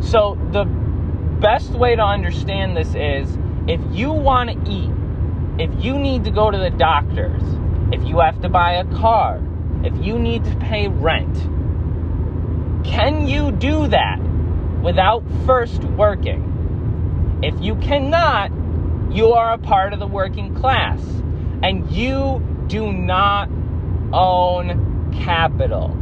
So, 0.00 0.38
the 0.52 0.64
best 1.40 1.70
way 1.72 1.96
to 1.96 2.02
understand 2.02 2.76
this 2.76 2.94
is 2.94 3.36
if 3.68 3.80
you 3.90 4.12
want 4.12 4.50
to 4.50 4.70
eat, 4.70 4.90
if 5.58 5.84
you 5.84 5.98
need 5.98 6.24
to 6.24 6.30
go 6.30 6.50
to 6.50 6.58
the 6.58 6.70
doctors, 6.70 7.42
if 7.92 8.02
you 8.04 8.18
have 8.18 8.40
to 8.42 8.48
buy 8.48 8.72
a 8.72 8.84
car, 8.96 9.40
if 9.84 9.94
you 10.04 10.18
need 10.18 10.44
to 10.44 10.56
pay 10.56 10.88
rent, 10.88 11.34
can 12.84 13.26
you 13.26 13.52
do 13.52 13.86
that 13.88 14.18
without 14.82 15.22
first 15.46 15.84
working? 15.84 17.40
If 17.42 17.60
you 17.60 17.76
cannot, 17.76 18.50
you 19.14 19.32
are 19.32 19.52
a 19.52 19.58
part 19.58 19.92
of 19.92 20.00
the 20.00 20.06
working 20.06 20.54
class 20.54 21.00
and 21.62 21.90
you 21.92 22.44
do 22.66 22.92
not 22.92 23.48
own 24.12 25.12
capital. 25.24 25.96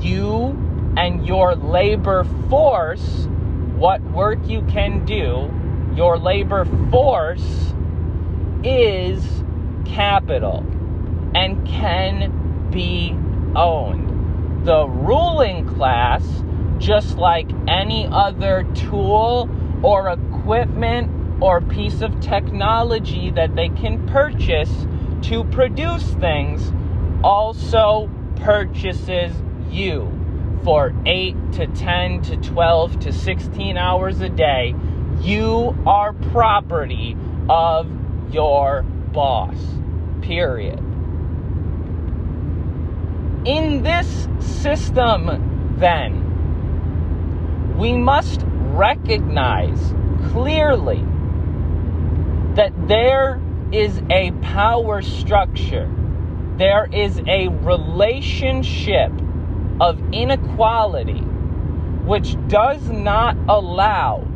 You 0.00 0.56
and 0.96 1.26
your 1.26 1.56
labor 1.56 2.24
force, 2.48 3.26
what 3.76 4.00
work 4.02 4.38
you 4.46 4.62
can 4.62 5.04
do, 5.04 5.50
your 5.94 6.18
labor 6.18 6.64
force 6.90 7.74
is 8.64 9.22
capital 9.84 10.64
and 11.34 11.66
can 11.66 12.70
be 12.70 13.14
owned. 13.54 14.64
The 14.64 14.86
ruling 14.86 15.66
class, 15.66 16.22
just 16.78 17.18
like 17.18 17.50
any 17.68 18.06
other 18.10 18.64
tool 18.74 19.50
or 19.82 20.08
equipment 20.10 21.42
or 21.42 21.60
piece 21.60 22.00
of 22.00 22.20
technology 22.20 23.30
that 23.32 23.54
they 23.56 23.68
can 23.68 24.06
purchase 24.06 24.86
to 25.22 25.44
produce 25.44 26.04
things, 26.14 26.72
also 27.22 28.10
purchases 28.36 29.32
you 29.70 30.10
for 30.64 30.94
8 31.06 31.34
to 31.52 31.66
10 31.66 32.22
to 32.22 32.36
12 32.36 33.00
to 33.00 33.12
16 33.12 33.76
hours 33.76 34.20
a 34.20 34.28
day. 34.28 34.74
You 35.22 35.76
are 35.86 36.12
property 36.32 37.16
of 37.48 37.86
your 38.32 38.82
boss. 38.82 39.56
Period. 40.20 40.80
In 43.46 43.84
this 43.84 44.26
system, 44.40 45.76
then, 45.78 47.76
we 47.78 47.92
must 47.92 48.40
recognize 48.46 49.94
clearly 50.32 51.04
that 52.56 52.72
there 52.88 53.40
is 53.70 54.02
a 54.10 54.32
power 54.42 55.02
structure, 55.02 55.88
there 56.56 56.88
is 56.92 57.20
a 57.28 57.46
relationship 57.46 59.12
of 59.80 60.00
inequality 60.12 61.20
which 62.04 62.36
does 62.48 62.88
not 62.90 63.36
allow 63.48 64.26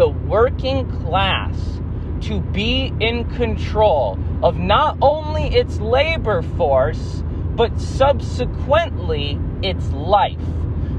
the 0.00 0.08
working 0.08 0.90
class 1.02 1.78
to 2.22 2.40
be 2.40 2.90
in 3.00 3.22
control 3.32 4.18
of 4.42 4.56
not 4.56 4.96
only 5.02 5.54
its 5.54 5.78
labor 5.78 6.40
force, 6.40 7.22
but 7.54 7.78
subsequently 7.78 9.38
its 9.62 9.90
life. 9.90 10.40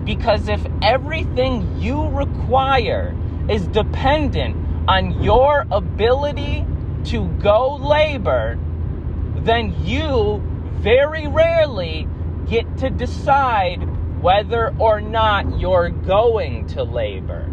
Because 0.05 0.47
if 0.47 0.63
everything 0.83 1.81
you 1.81 2.09
require 2.09 3.15
is 3.49 3.65
dependent 3.69 4.55
on 4.87 5.23
your 5.23 5.65
ability 5.71 6.63
to 7.05 7.25
go 7.41 7.77
labor, 7.77 8.59
then 9.37 9.83
you 9.83 10.43
very 10.75 11.27
rarely 11.27 12.07
get 12.47 12.77
to 12.77 12.91
decide 12.91 13.81
whether 14.21 14.75
or 14.77 15.01
not 15.01 15.59
you're 15.59 15.89
going 15.89 16.67
to 16.67 16.83
labor. 16.83 17.51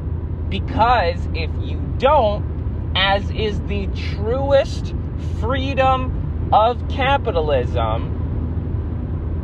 Because 0.48 1.18
if 1.34 1.50
you 1.60 1.78
don't, 1.98 2.92
as 2.96 3.30
is 3.30 3.60
the 3.62 3.86
truest 4.16 4.94
freedom 5.40 6.48
of 6.52 6.88
capitalism, 6.88 8.14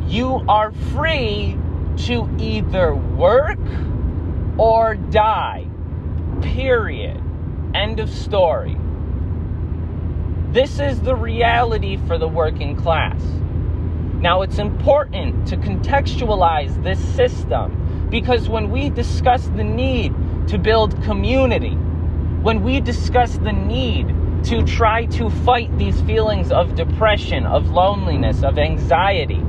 you 0.07 0.43
are 0.47 0.71
free 0.93 1.57
to 1.97 2.29
either 2.39 2.95
work 2.95 3.59
or 4.57 4.95
die. 4.95 5.67
Period. 6.41 7.21
End 7.73 7.99
of 7.99 8.09
story. 8.09 8.77
This 10.51 10.79
is 10.79 11.01
the 11.01 11.15
reality 11.15 11.97
for 12.07 12.17
the 12.17 12.27
working 12.27 12.75
class. 12.75 13.21
Now, 14.19 14.41
it's 14.41 14.57
important 14.57 15.47
to 15.49 15.57
contextualize 15.57 16.81
this 16.83 16.99
system 17.15 18.07
because 18.09 18.47
when 18.47 18.71
we 18.71 18.89
discuss 18.89 19.47
the 19.49 19.63
need 19.63 20.13
to 20.47 20.57
build 20.57 21.01
community, 21.03 21.75
when 22.41 22.63
we 22.63 22.79
discuss 22.79 23.37
the 23.37 23.51
need 23.51 24.07
to 24.45 24.63
try 24.63 25.05
to 25.05 25.29
fight 25.29 25.75
these 25.77 25.99
feelings 26.01 26.51
of 26.51 26.75
depression, 26.75 27.45
of 27.45 27.69
loneliness, 27.71 28.43
of 28.43 28.59
anxiety, 28.59 29.43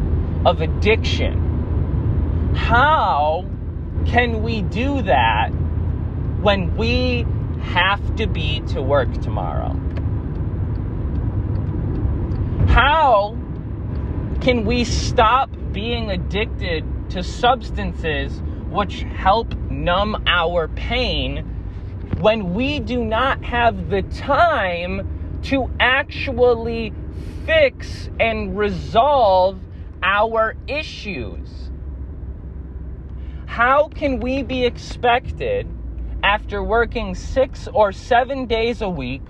of 0.46 0.62
addiction, 0.62 2.54
how 2.54 3.44
can 4.06 4.42
we 4.42 4.62
do 4.62 5.02
that 5.02 5.50
when 6.40 6.74
we 6.76 7.26
have 7.60 8.16
to 8.16 8.26
be 8.26 8.60
to 8.68 8.80
work 8.80 9.12
tomorrow? 9.20 9.74
How 12.68 13.36
can 14.40 14.64
we 14.64 14.84
stop 14.84 15.50
being 15.72 16.10
addicted 16.10 16.84
to 17.10 17.22
substances 17.22 18.40
which 18.70 19.02
help 19.02 19.54
numb 19.70 20.22
our 20.26 20.68
pain 20.68 21.38
when 22.18 22.54
we 22.54 22.80
do 22.80 23.04
not 23.04 23.44
have 23.44 23.90
the 23.90 24.02
time 24.02 25.40
to 25.42 25.70
actually 25.78 26.92
fix 27.44 28.08
and 28.18 28.56
resolve 28.58 29.60
our 30.02 30.56
issues? 30.66 31.70
How 33.46 33.88
can 33.88 34.20
we 34.20 34.42
be 34.42 34.64
expected 34.64 35.68
after 36.22 36.62
working 36.62 37.14
six 37.14 37.68
or 37.72 37.92
seven 37.92 38.46
days 38.46 38.82
a 38.82 38.88
week 38.88 39.22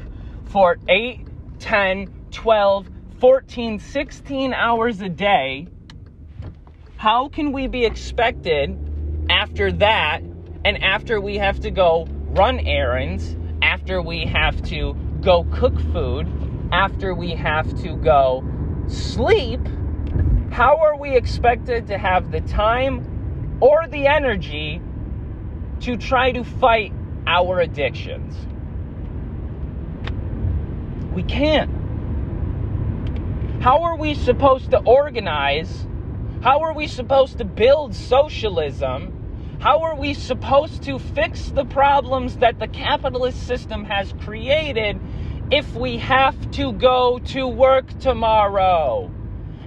for 0.46 0.78
8, 0.88 1.26
10, 1.58 2.08
12, 2.30 2.88
14, 3.20 3.78
16 3.78 4.54
hours 4.54 5.00
a 5.00 5.08
day? 5.08 5.68
How 6.96 7.28
can 7.28 7.52
we 7.52 7.66
be 7.66 7.84
expected 7.84 8.85
after 9.30 9.72
that 9.72 10.20
and 10.64 10.82
after 10.82 11.20
we 11.20 11.38
have 11.38 11.60
to 11.60 11.70
go 11.70 12.06
run 12.10 12.60
errands, 12.60 13.36
after 13.62 14.02
we 14.02 14.26
have 14.26 14.60
to 14.64 14.94
go 15.20 15.44
cook 15.52 15.78
food, 15.92 16.26
after 16.72 17.14
we 17.14 17.30
have 17.30 17.66
to 17.82 17.96
go 17.96 18.44
sleep? 18.88 19.60
How 20.50 20.78
are 20.78 20.96
we 20.96 21.16
expected 21.16 21.86
to 21.88 21.98
have 21.98 22.30
the 22.30 22.40
time 22.40 23.58
or 23.60 23.86
the 23.88 24.06
energy 24.06 24.80
to 25.80 25.96
try 25.96 26.32
to 26.32 26.44
fight 26.44 26.92
our 27.26 27.60
addictions. 27.60 28.34
We 31.12 31.22
can't. 31.22 31.70
How 33.62 33.82
are 33.82 33.96
we 33.96 34.14
supposed 34.14 34.70
to 34.70 34.78
organize? 34.78 35.86
How 36.42 36.60
are 36.60 36.74
we 36.74 36.86
supposed 36.86 37.38
to 37.38 37.44
build 37.44 37.94
socialism? 37.94 39.15
How 39.58 39.84
are 39.84 39.96
we 39.96 40.12
supposed 40.12 40.82
to 40.82 40.98
fix 40.98 41.48
the 41.48 41.64
problems 41.64 42.36
that 42.36 42.58
the 42.58 42.68
capitalist 42.68 43.46
system 43.46 43.86
has 43.86 44.12
created 44.20 45.00
if 45.50 45.74
we 45.74 45.96
have 45.96 46.50
to 46.52 46.72
go 46.72 47.18
to 47.18 47.48
work 47.48 47.86
tomorrow? 47.98 49.10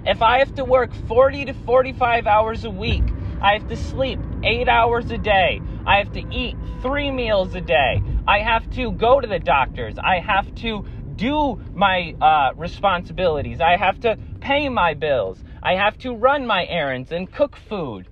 If 0.06 0.21
I 0.21 0.39
have 0.39 0.54
to 0.56 0.63
work 0.63 0.93
40 1.08 1.45
to 1.45 1.54
45 1.54 2.28
hours 2.28 2.65
a 2.65 2.69
week, 2.69 3.04
I 3.41 3.54
have 3.54 3.67
to 3.69 3.75
sleep 3.75 4.19
eight 4.43 4.69
hours 4.69 5.10
a 5.10 5.17
day. 5.17 5.60
I 5.88 5.97
have 5.97 6.12
to 6.13 6.23
eat 6.32 6.56
three 6.84 7.10
meals 7.10 7.56
a 7.56 7.62
day. 7.62 8.04
I 8.28 8.39
have 8.39 8.69
to 8.71 8.91
go 8.91 9.19
to 9.19 9.28
the 9.28 9.39
doctors. 9.39 9.95
I 9.97 10.19
have 10.19 10.54
to 10.56 10.86
do 11.15 11.60
my 11.73 12.13
uh, 12.21 12.54
responsibilities. 12.56 13.60
I 13.60 13.75
have 13.75 13.99
to 14.02 14.17
pay 14.39 14.69
my 14.69 14.93
bills. 14.93 15.43
I 15.63 15.73
have 15.75 15.97
to 15.99 16.15
run 16.15 16.45
my 16.45 16.65
errands 16.67 17.12
and 17.12 17.32
cook 17.32 17.56
food. 17.56 18.09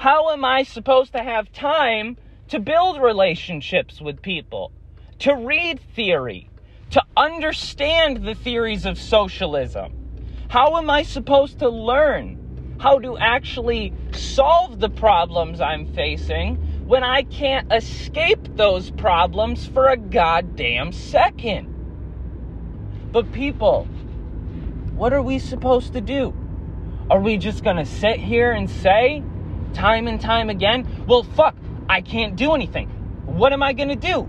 How 0.00 0.30
am 0.30 0.46
I 0.46 0.62
supposed 0.62 1.12
to 1.12 1.22
have 1.22 1.52
time 1.52 2.16
to 2.48 2.58
build 2.58 3.02
relationships 3.02 4.00
with 4.00 4.22
people, 4.22 4.72
to 5.18 5.34
read 5.34 5.78
theory, 5.78 6.48
to 6.92 7.02
understand 7.18 8.24
the 8.24 8.34
theories 8.34 8.86
of 8.86 8.98
socialism? 8.98 9.92
How 10.48 10.78
am 10.78 10.88
I 10.88 11.02
supposed 11.02 11.58
to 11.58 11.68
learn 11.68 12.78
how 12.80 12.98
to 13.00 13.18
actually 13.18 13.92
solve 14.12 14.80
the 14.80 14.88
problems 14.88 15.60
I'm 15.60 15.84
facing 15.92 16.56
when 16.86 17.04
I 17.04 17.24
can't 17.24 17.70
escape 17.70 18.56
those 18.56 18.90
problems 18.92 19.66
for 19.66 19.88
a 19.88 19.98
goddamn 19.98 20.92
second. 20.92 21.68
But 23.12 23.30
people, 23.32 23.84
what 24.94 25.12
are 25.12 25.20
we 25.20 25.38
supposed 25.38 25.92
to 25.92 26.00
do? 26.00 26.34
Are 27.10 27.20
we 27.20 27.36
just 27.36 27.62
to 27.64 27.84
sit 27.84 28.18
here 28.18 28.52
and 28.52 28.70
say 28.70 29.22
time 29.74 30.06
and 30.06 30.20
time 30.20 30.50
again, 30.50 31.04
well, 31.06 31.22
fuck, 31.22 31.56
I 31.88 32.00
can't 32.00 32.36
do 32.36 32.54
anything. 32.54 32.88
What 33.26 33.52
am 33.52 33.62
I 33.62 33.72
going 33.72 33.88
to 33.88 33.96
do? 33.96 34.28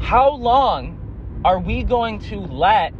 How 0.00 0.32
long 0.32 1.40
are 1.44 1.58
we 1.58 1.82
going 1.82 2.18
to 2.20 2.38
let 2.40 2.92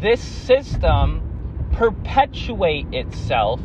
this 0.00 0.20
system 0.20 1.68
perpetuate 1.72 2.86
itself 2.92 3.60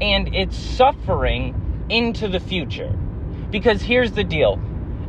and 0.00 0.34
its 0.34 0.56
suffering 0.56 1.86
into 1.88 2.28
the 2.28 2.40
future? 2.40 2.96
Because 3.50 3.82
here's 3.82 4.12
the 4.12 4.24
deal, 4.24 4.60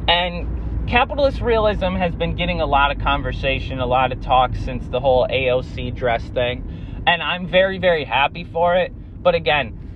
and 0.07 0.87
capitalist 0.87 1.41
realism 1.41 1.95
has 1.95 2.15
been 2.15 2.35
getting 2.35 2.61
a 2.61 2.65
lot 2.65 2.91
of 2.91 2.99
conversation, 2.99 3.79
a 3.79 3.85
lot 3.85 4.11
of 4.11 4.21
talk 4.21 4.55
since 4.55 4.87
the 4.87 4.99
whole 4.99 5.27
AOC 5.27 5.95
dress 5.95 6.23
thing, 6.29 7.03
and 7.05 7.21
I'm 7.21 7.47
very, 7.47 7.77
very 7.79 8.05
happy 8.05 8.43
for 8.43 8.75
it. 8.75 8.93
But 9.21 9.35
again, 9.35 9.86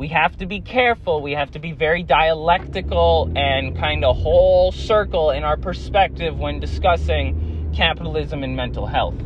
we 0.00 0.08
have 0.08 0.34
to 0.38 0.46
be 0.46 0.62
careful. 0.62 1.20
We 1.20 1.32
have 1.32 1.50
to 1.50 1.58
be 1.58 1.72
very 1.72 2.02
dialectical 2.02 3.30
and 3.36 3.76
kind 3.76 4.02
of 4.02 4.16
whole 4.16 4.72
circle 4.72 5.30
in 5.30 5.44
our 5.44 5.58
perspective 5.58 6.38
when 6.38 6.58
discussing 6.58 7.70
capitalism 7.74 8.42
and 8.42 8.56
mental 8.56 8.86
health. 8.86 9.18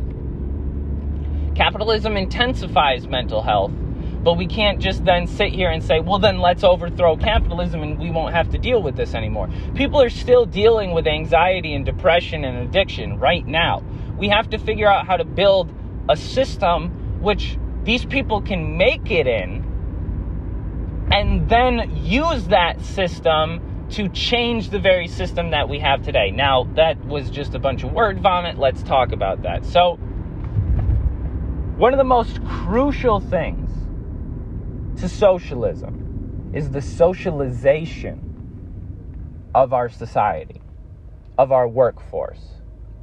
Capitalism 1.55 2.17
intensifies 2.17 3.07
mental 3.07 3.41
health, 3.41 3.71
but 4.21 4.33
we 4.33 4.47
can't 4.47 4.81
just 4.81 5.05
then 5.05 5.27
sit 5.27 5.53
here 5.53 5.69
and 5.69 5.81
say, 5.81 6.01
well, 6.01 6.19
then 6.19 6.41
let's 6.41 6.65
overthrow 6.65 7.15
capitalism 7.15 7.81
and 7.81 7.97
we 7.97 8.11
won't 8.11 8.35
have 8.35 8.49
to 8.49 8.57
deal 8.57 8.83
with 8.83 8.97
this 8.97 9.13
anymore. 9.13 9.49
People 9.75 10.01
are 10.01 10.09
still 10.09 10.45
dealing 10.45 10.91
with 10.91 11.07
anxiety 11.07 11.73
and 11.73 11.85
depression 11.85 12.43
and 12.43 12.57
addiction 12.57 13.17
right 13.17 13.47
now. 13.47 13.81
We 14.17 14.27
have 14.27 14.49
to 14.49 14.57
figure 14.57 14.91
out 14.91 15.07
how 15.07 15.15
to 15.15 15.23
build 15.23 15.73
a 16.09 16.17
system 16.17 17.21
which 17.21 17.57
these 17.85 18.03
people 18.03 18.41
can 18.41 18.75
make 18.75 19.09
it 19.09 19.25
in 19.25 19.71
and 21.15 21.47
then 21.47 21.95
use 22.03 22.45
that 22.47 22.81
system 22.81 23.87
to 23.89 24.09
change 24.09 24.69
the 24.69 24.79
very 24.79 25.07
system 25.07 25.51
that 25.51 25.69
we 25.69 25.79
have 25.79 26.03
today. 26.03 26.29
Now, 26.29 26.65
that 26.75 26.99
was 27.05 27.29
just 27.29 27.55
a 27.55 27.59
bunch 27.59 27.85
of 27.85 27.93
word 27.93 28.19
vomit. 28.19 28.59
Let's 28.59 28.83
talk 28.83 29.13
about 29.13 29.43
that. 29.43 29.65
So, 29.65 29.95
one 31.77 31.93
of 31.93 31.97
the 31.99 32.03
most 32.03 32.43
crucial 32.45 33.21
things 33.21 33.71
to 34.99 35.07
socialism 35.07 36.51
is 36.53 36.69
the 36.71 36.81
socialization 36.81 38.19
of 39.55 39.71
our 39.71 39.87
society, 39.87 40.61
of 41.37 41.53
our 41.53 41.67
workforce, 41.69 42.43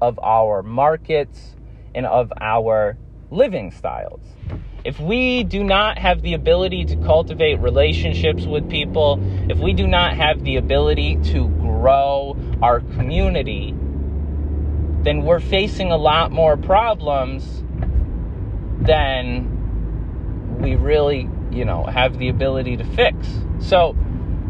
of 0.03 0.19
our 0.19 0.63
markets, 0.63 1.57
and 1.95 2.05
of 2.05 2.31
our 2.43 2.99
living 3.31 3.71
styles 3.71 4.21
if 4.85 4.99
we 4.99 5.45
do 5.45 5.63
not 5.63 5.99
have 5.99 6.23
the 6.23 6.35
ability 6.35 6.85
to 6.87 6.97
cultivate 6.97 7.61
relationships 7.61 8.47
with 8.47 8.69
people, 8.69 9.21
if 9.49 9.59
we 9.59 9.73
do 9.73 9.87
not 9.87 10.17
have 10.17 10.43
the 10.43 10.57
ability 10.57 11.17
to 11.25 11.49
grow 11.49 12.37
our 12.61 12.81
community, 12.81 13.75
then 15.03 15.23
we're 15.23 15.41
facing 15.41 15.93
a 15.93 15.97
lot 15.97 16.33
more 16.33 16.57
problems 16.57 17.63
than 18.81 19.49
we 20.61 20.75
really, 20.75 21.29
you 21.53 21.65
know, 21.65 21.85
have 21.85 22.19
the 22.19 22.29
ability 22.29 22.77
to 22.77 22.85
fix. 22.85 23.29
So, 23.61 23.97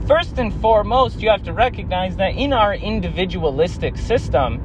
first 0.06 0.38
and 0.38 0.52
foremost, 0.60 1.20
you 1.20 1.28
have 1.28 1.42
to 1.44 1.52
recognize 1.52 2.16
that 2.16 2.36
in 2.36 2.54
our 2.54 2.74
individualistic 2.74 3.98
system, 3.98 4.60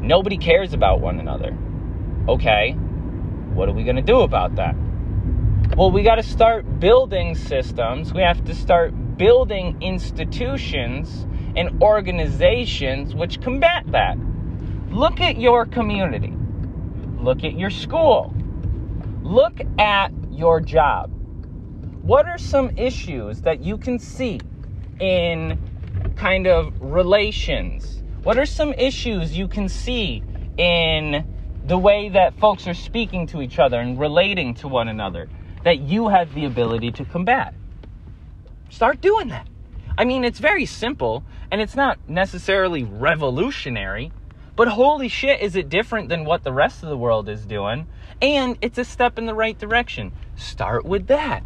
nobody 0.00 0.38
cares 0.38 0.72
about 0.72 1.00
one 1.00 1.18
another. 1.18 1.56
Okay? 2.28 2.76
What 3.56 3.70
are 3.70 3.72
we 3.72 3.84
going 3.84 3.96
to 3.96 4.02
do 4.02 4.20
about 4.20 4.56
that? 4.56 4.76
Well, 5.78 5.90
we 5.90 6.02
got 6.02 6.16
to 6.16 6.22
start 6.22 6.78
building 6.78 7.34
systems. 7.34 8.12
We 8.12 8.20
have 8.20 8.44
to 8.44 8.54
start 8.54 8.92
building 9.16 9.80
institutions 9.80 11.26
and 11.56 11.82
organizations 11.82 13.14
which 13.14 13.40
combat 13.40 13.84
that. 13.92 14.18
Look 14.90 15.22
at 15.22 15.38
your 15.40 15.64
community. 15.64 16.34
Look 17.18 17.44
at 17.44 17.58
your 17.58 17.70
school. 17.70 18.34
Look 19.22 19.62
at 19.78 20.12
your 20.30 20.60
job. 20.60 21.10
What 22.02 22.26
are 22.26 22.38
some 22.38 22.70
issues 22.76 23.40
that 23.40 23.60
you 23.60 23.78
can 23.78 23.98
see 23.98 24.44
in 25.00 25.58
kind 26.14 26.46
of 26.46 26.74
relations? 26.78 28.02
What 28.22 28.38
are 28.38 28.44
some 28.46 28.74
issues 28.74 29.36
you 29.36 29.48
can 29.48 29.70
see 29.70 30.22
in 30.58 31.35
the 31.66 31.78
way 31.78 32.08
that 32.08 32.38
folks 32.38 32.68
are 32.68 32.74
speaking 32.74 33.26
to 33.26 33.42
each 33.42 33.58
other 33.58 33.80
and 33.80 33.98
relating 33.98 34.54
to 34.54 34.68
one 34.68 34.86
another 34.86 35.28
that 35.64 35.80
you 35.80 36.08
have 36.08 36.32
the 36.34 36.44
ability 36.44 36.92
to 36.92 37.04
combat. 37.04 37.54
Start 38.70 39.00
doing 39.00 39.28
that. 39.28 39.48
I 39.98 40.04
mean, 40.04 40.24
it's 40.24 40.38
very 40.38 40.64
simple 40.64 41.24
and 41.50 41.60
it's 41.60 41.74
not 41.74 41.98
necessarily 42.08 42.84
revolutionary, 42.84 44.12
but 44.54 44.68
holy 44.68 45.08
shit, 45.08 45.40
is 45.40 45.56
it 45.56 45.68
different 45.68 46.08
than 46.08 46.24
what 46.24 46.44
the 46.44 46.52
rest 46.52 46.84
of 46.84 46.88
the 46.88 46.96
world 46.96 47.28
is 47.28 47.44
doing? 47.44 47.88
And 48.22 48.56
it's 48.60 48.78
a 48.78 48.84
step 48.84 49.18
in 49.18 49.26
the 49.26 49.34
right 49.34 49.58
direction. 49.58 50.12
Start 50.36 50.84
with 50.84 51.08
that. 51.08 51.42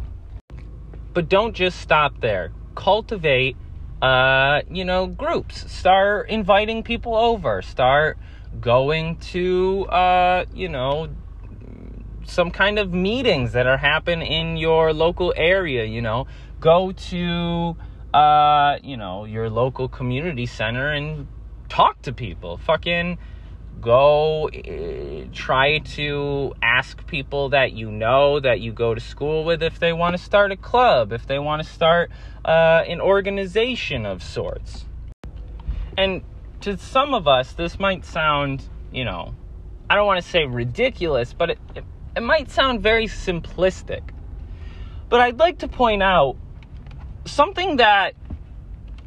But 1.13 1.29
don't 1.29 1.55
just 1.55 1.79
stop 1.79 2.19
there. 2.21 2.51
Cultivate, 2.75 3.57
uh, 4.01 4.61
you 4.69 4.85
know, 4.85 5.07
groups. 5.07 5.71
Start 5.71 6.29
inviting 6.29 6.83
people 6.83 7.15
over. 7.15 7.61
Start 7.61 8.17
going 8.59 9.17
to, 9.17 9.85
uh, 9.85 10.45
you 10.53 10.69
know, 10.69 11.09
some 12.25 12.51
kind 12.51 12.79
of 12.79 12.93
meetings 12.93 13.53
that 13.53 13.67
are 13.67 13.77
happen 13.77 14.21
in 14.21 14.57
your 14.57 14.93
local 14.93 15.33
area, 15.35 15.85
you 15.85 16.01
know, 16.01 16.27
go 16.59 16.91
to, 16.91 17.75
uh, 18.13 18.77
you 18.83 18.97
know, 18.97 19.25
your 19.25 19.49
local 19.49 19.87
community 19.87 20.45
center 20.45 20.91
and 20.91 21.27
talk 21.69 22.01
to 22.03 22.13
people. 22.13 22.57
Fucking 22.57 23.17
go 23.81 24.47
uh, 24.47 25.25
try 25.33 25.79
to 25.79 26.53
ask 26.61 27.05
people 27.07 27.49
that 27.49 27.73
you 27.73 27.91
know 27.91 28.39
that 28.39 28.59
you 28.59 28.71
go 28.71 28.93
to 28.93 29.01
school 29.01 29.43
with 29.43 29.63
if 29.63 29.79
they 29.79 29.91
want 29.91 30.15
to 30.15 30.21
start 30.21 30.51
a 30.51 30.55
club 30.55 31.11
if 31.11 31.25
they 31.25 31.39
want 31.39 31.63
to 31.63 31.67
start 31.67 32.11
uh, 32.45 32.83
an 32.87 33.01
organization 33.01 34.05
of 34.05 34.21
sorts 34.21 34.85
and 35.97 36.21
to 36.61 36.77
some 36.77 37.13
of 37.13 37.27
us, 37.27 37.53
this 37.53 37.79
might 37.79 38.05
sound, 38.05 38.63
you 38.91 39.05
know, 39.05 39.33
I 39.89 39.95
don't 39.95 40.05
want 40.05 40.23
to 40.23 40.29
say 40.29 40.45
ridiculous, 40.45 41.33
but 41.33 41.51
it, 41.51 41.59
it, 41.75 41.83
it 42.15 42.23
might 42.23 42.49
sound 42.49 42.81
very 42.81 43.07
simplistic. 43.07 44.01
But 45.09 45.21
I'd 45.21 45.39
like 45.39 45.59
to 45.59 45.67
point 45.67 46.01
out 46.01 46.37
something 47.25 47.77
that 47.77 48.13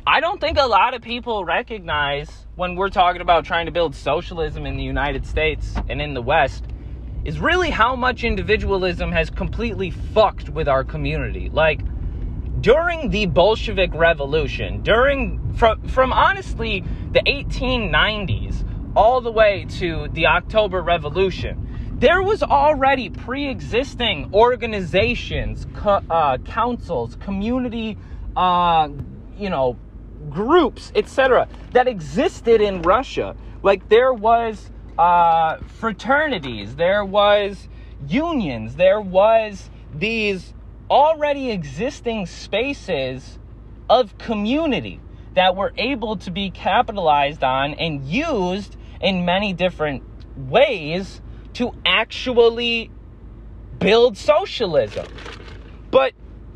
I 0.07 0.21
don't 0.21 0.41
think 0.41 0.59
a 0.59 0.67
lot 0.67 0.95
of 0.95 1.01
people 1.01 1.45
recognize 1.45 2.47
when 2.57 2.77
we're 2.77 2.91
talking 2.91 3.23
about 3.23 3.45
trying 3.45 3.67
to 3.67 3.73
build 3.73 3.95
socialism 3.95 4.67
in 4.67 4.77
the 4.77 4.85
United 4.85 5.27
States 5.27 5.75
and 5.89 6.03
in 6.03 6.13
the 6.15 6.23
West 6.23 6.65
is 7.25 7.41
really 7.41 7.71
how 7.71 7.97
much 7.97 8.23
individualism 8.23 9.11
has 9.11 9.31
completely 9.31 9.91
fucked 9.91 10.51
with 10.51 10.69
our 10.69 10.85
community. 10.85 11.49
Like, 11.51 11.81
during 12.65 13.11
the 13.11 13.27
Bolshevik 13.27 13.93
Revolution, 13.93 14.83
during 14.83 15.53
from 15.53 15.87
from 15.87 16.15
honestly 16.15 16.83
the 17.13 17.21
1890s 17.21 18.65
all 18.97 19.21
the 19.21 19.31
way 19.31 19.67
to 19.69 20.09
the 20.15 20.27
October 20.27 20.81
Revolution, 20.81 21.95
there 21.99 22.23
was 22.23 22.43
already 22.43 23.11
pre-existing 23.11 24.31
organizations, 24.33 25.67
co- 25.75 26.01
uh, 26.09 26.39
councils, 26.39 27.17
community, 27.17 27.99
uh, 28.35 28.89
you 29.37 29.51
know, 29.51 29.77
groups, 30.31 30.91
etc., 30.95 31.47
that 31.73 31.87
existed 31.87 32.63
in 32.63 32.81
Russia. 32.81 33.37
Like 33.63 33.91
there 33.91 34.15
was 34.15 34.71
uh, 34.99 35.59
fraternities, 35.67 36.77
there 36.77 37.05
was 37.05 37.69
unions, 38.09 38.77
there 38.77 39.03
was 39.03 39.69
these 39.95 40.55
already 40.91 41.51
existing 41.51 42.27
spaces 42.27 43.39
of 43.89 44.17
community 44.19 45.01
that 45.35 45.57
were 45.57 45.73
able 45.77 46.17
to 46.17 46.31
be 46.31 46.51
capitalized 46.51 47.43
on 47.43 47.75
and 47.75 48.05
used 48.07 48.77
in 49.01 49.25
many 49.25 49.53
different 49.53 50.03
ways 50.37 51.21
to 51.55 51.73
actually 51.85 52.91
build 53.79 54.17
socialism. 54.17 55.07
But 55.91 56.13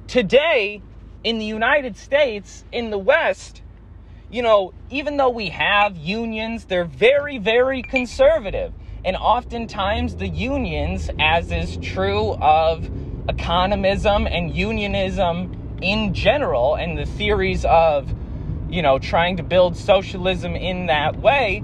today, 0.07 0.83
in 1.25 1.39
the 1.39 1.45
United 1.45 1.97
States, 1.97 2.65
in 2.73 2.91
the 2.91 2.99
West, 2.99 3.63
you 4.31 4.43
know, 4.43 4.73
even 4.91 5.17
though 5.17 5.31
we 5.31 5.49
have 5.51 5.97
unions, 5.97 6.67
they're 6.67 6.85
very, 6.85 7.39
very 7.39 7.83
conservative. 7.83 8.73
And 9.05 9.17
oftentimes, 9.17 10.17
the 10.17 10.29
unions, 10.29 11.11
as 11.19 11.51
is 11.51 11.77
true 11.79 12.35
of 12.35 12.91
economism 13.29 14.27
and 14.31 14.55
unionism 14.55 15.79
in 15.83 16.15
general 16.15 16.75
and 16.75 16.99
the 16.99 17.05
theories 17.05 17.65
of, 17.65 18.13
you 18.69 18.83
know, 18.83 18.99
trying 18.99 19.37
to 19.37 19.43
build 19.43 19.77
socialism 19.77 20.57
in 20.57 20.87
that 20.87 21.17
way, 21.17 21.63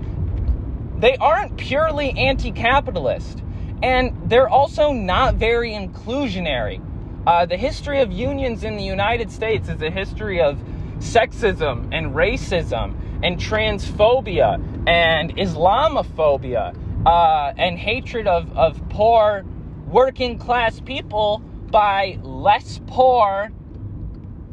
they 0.99 1.17
aren't 1.17 1.57
purely 1.57 2.11
anti 2.13 2.53
capitalist. 2.53 3.41
and 3.83 4.31
they're 4.31 4.49
also 4.49 4.93
not 4.93 5.35
very 5.35 5.73
inclusionary. 5.73 6.81
Uh, 7.27 7.45
the 7.45 7.57
history 7.57 8.01
of 8.01 8.13
unions 8.13 8.65
in 8.65 8.77
the 8.77 8.85
United 8.85 9.31
States 9.31 9.69
is 9.69 9.83
a 9.83 9.91
history 9.91 10.41
of 10.41 10.59
sexism 10.99 11.89
and 11.93 12.15
racism 12.15 12.95
and 13.23 13.39
transphobia 13.39 14.55
and 14.89 15.37
Islamophobia 15.37 16.75
uh, 17.05 17.53
and 17.59 17.79
hatred 17.79 18.27
of, 18.27 18.57
of 18.57 18.81
poor 18.89 19.45
working 19.87 20.39
class 20.39 20.81
people 20.81 21.43
by 21.75 22.17
less 22.23 22.81
poor 22.87 23.51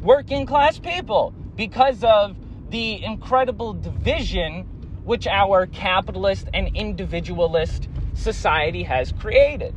working 0.00 0.44
class 0.44 0.80
people 0.80 1.32
because 1.54 2.02
of 2.02 2.36
the 2.70 3.00
incredible 3.04 3.74
division 3.74 4.64
which 5.04 5.28
our 5.28 5.66
capitalist 5.66 6.48
and 6.52 6.76
individualist 6.76 7.88
society 8.14 8.82
has 8.82 9.12
created. 9.12 9.72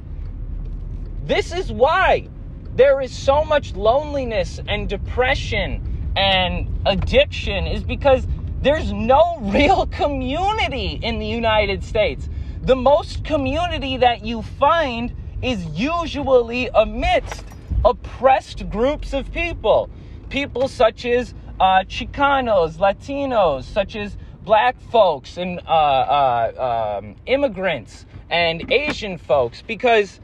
This 1.24 1.52
is 1.52 1.72
why 1.72 2.30
there 2.74 3.00
is 3.00 3.12
so 3.12 3.46
much 3.46 3.76
loneliness 3.76 4.60
and 4.68 4.90
depression 4.90 6.14
and 6.16 6.68
addiction 6.88 7.68
is 7.68 7.84
because 7.84 8.26
there's 8.64 8.92
no 8.92 9.38
real 9.42 9.86
community 9.86 11.00
in 11.00 11.20
the 11.20 11.28
United 11.28 11.84
States. 11.84 12.28
The 12.64 12.76
most 12.76 13.24
community 13.24 13.98
that 13.98 14.26
you 14.26 14.42
find 14.42 15.14
is 15.46 15.64
usually 15.68 16.70
amidst 16.74 17.46
oppressed 17.86 18.68
groups 18.68 19.14
of 19.14 19.32
people. 19.32 19.92
People 20.30 20.68
such 20.68 21.06
as 21.06 21.36
uh, 21.60 21.84
Chicanos, 21.88 22.78
Latinos, 22.78 23.64
such 23.64 23.96
as 23.96 24.18
black 24.44 24.76
folks 24.92 25.38
and 25.38 25.60
uh, 25.68 25.70
uh, 25.70 26.98
um, 27.00 27.16
immigrants 27.28 28.08
and 28.32 28.72
Asian 28.72 29.20
folks, 29.20 29.62
because 29.62 30.20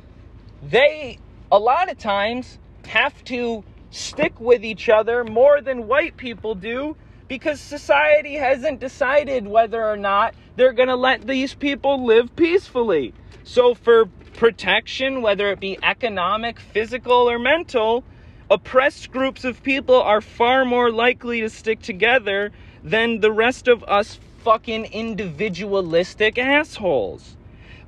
they, 0.63 1.19
a 1.51 1.60
lot 1.60 1.91
of 1.91 1.99
times, 1.99 2.57
have 2.88 3.23
to 3.25 3.63
stick 3.91 4.39
with 4.39 4.65
each 4.65 4.89
other 4.89 5.23
more 5.23 5.62
than 5.62 5.88
white 5.88 6.17
people 6.17 6.55
do 6.55 6.97
because 7.27 7.62
society 7.62 8.34
hasn't 8.34 8.79
decided 8.79 9.47
whether 9.47 9.84
or 9.88 9.97
not 9.97 10.34
they're 10.55 10.73
going 10.73 10.89
to 10.89 10.95
let 10.95 11.27
these 11.27 11.53
people 11.53 12.03
live 12.03 12.36
peacefully. 12.36 13.13
So, 13.43 13.73
for 13.73 14.10
protection, 14.34 15.22
whether 15.22 15.50
it 15.52 15.60
be 15.60 15.78
economic, 15.84 16.60
physical, 16.60 17.30
or 17.30 17.39
mental, 17.39 18.04
oppressed 18.50 19.12
groups 19.12 19.44
of 19.44 19.63
people 19.63 20.02
are 20.02 20.22
far 20.22 20.65
more 20.65 20.91
likely 20.91 21.41
to 21.41 21.50
stick 21.50 21.82
together 21.82 22.52
than 22.84 23.20
the 23.20 23.32
rest 23.32 23.67
of 23.67 23.84
us 23.86 24.20
fucking 24.44 24.86
individualistic 24.86 26.38
assholes. 26.38 27.36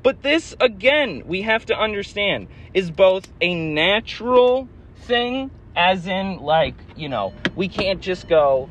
But 0.03 0.21
this, 0.21 0.56
again, 0.60 1.23
we 1.25 1.41
have 1.43 1.65
to 1.67 1.75
understand, 1.75 2.47
is 2.73 2.91
both 2.91 3.27
a 3.41 3.56
natural 3.56 4.67
thing, 5.01 5.49
as 5.75 6.08
in, 6.08 6.38
like, 6.38 6.75
you 6.95 7.10
know, 7.10 7.34
we 7.56 7.67
can't 7.67 8.01
just 8.01 8.27
go, 8.27 8.69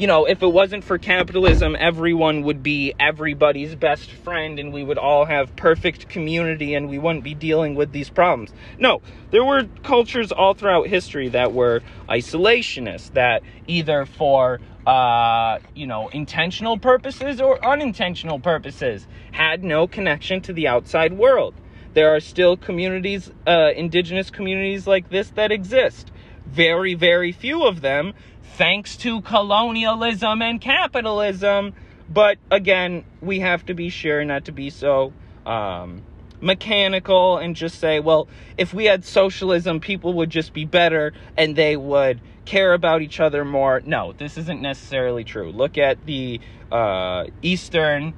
you 0.00 0.06
know, 0.06 0.24
if 0.24 0.42
it 0.42 0.46
wasn't 0.46 0.82
for 0.82 0.96
capitalism, 0.96 1.76
everyone 1.78 2.40
would 2.42 2.62
be 2.62 2.94
everybody's 2.98 3.74
best 3.74 4.10
friend 4.10 4.58
and 4.58 4.72
we 4.72 4.82
would 4.82 4.96
all 4.96 5.26
have 5.26 5.54
perfect 5.56 6.08
community 6.08 6.72
and 6.74 6.88
we 6.88 6.98
wouldn't 6.98 7.22
be 7.22 7.34
dealing 7.34 7.74
with 7.74 7.92
these 7.92 8.08
problems. 8.08 8.50
No, 8.78 9.02
there 9.30 9.44
were 9.44 9.64
cultures 9.82 10.32
all 10.32 10.54
throughout 10.54 10.86
history 10.86 11.28
that 11.28 11.52
were 11.52 11.82
isolationist, 12.08 13.12
that 13.12 13.42
either 13.66 14.06
for 14.06 14.62
uh, 14.86 15.58
you 15.74 15.86
know, 15.86 16.08
intentional 16.08 16.78
purposes 16.78 17.38
or 17.38 17.62
unintentional 17.62 18.40
purposes 18.40 19.06
had 19.32 19.62
no 19.62 19.86
connection 19.86 20.40
to 20.40 20.54
the 20.54 20.66
outside 20.66 21.12
world. 21.12 21.54
There 21.92 22.14
are 22.16 22.20
still 22.20 22.56
communities, 22.56 23.30
uh, 23.46 23.72
indigenous 23.76 24.30
communities 24.30 24.86
like 24.86 25.10
this 25.10 25.28
that 25.32 25.52
exist. 25.52 26.10
Very, 26.46 26.94
very 26.94 27.32
few 27.32 27.66
of 27.66 27.82
them 27.82 28.14
thanks 28.60 28.94
to 28.94 29.22
colonialism 29.22 30.42
and 30.42 30.60
capitalism. 30.60 31.72
But 32.10 32.36
again, 32.50 33.06
we 33.22 33.40
have 33.40 33.64
to 33.64 33.74
be 33.74 33.88
sure 33.88 34.22
not 34.22 34.44
to 34.44 34.52
be 34.52 34.68
so 34.68 35.14
um, 35.46 36.02
mechanical 36.42 37.38
and 37.38 37.56
just 37.56 37.78
say, 37.78 38.00
well, 38.00 38.28
if 38.58 38.74
we 38.74 38.84
had 38.84 39.02
socialism, 39.06 39.80
people 39.80 40.12
would 40.12 40.28
just 40.28 40.52
be 40.52 40.66
better 40.66 41.14
and 41.38 41.56
they 41.56 41.74
would 41.74 42.20
care 42.44 42.74
about 42.74 43.00
each 43.00 43.18
other 43.18 43.46
more. 43.46 43.80
No, 43.86 44.12
this 44.12 44.36
isn't 44.36 44.60
necessarily 44.60 45.24
true. 45.24 45.50
Look 45.52 45.78
at 45.78 46.04
the 46.04 46.38
uh, 46.70 47.28
Eastern 47.40 48.12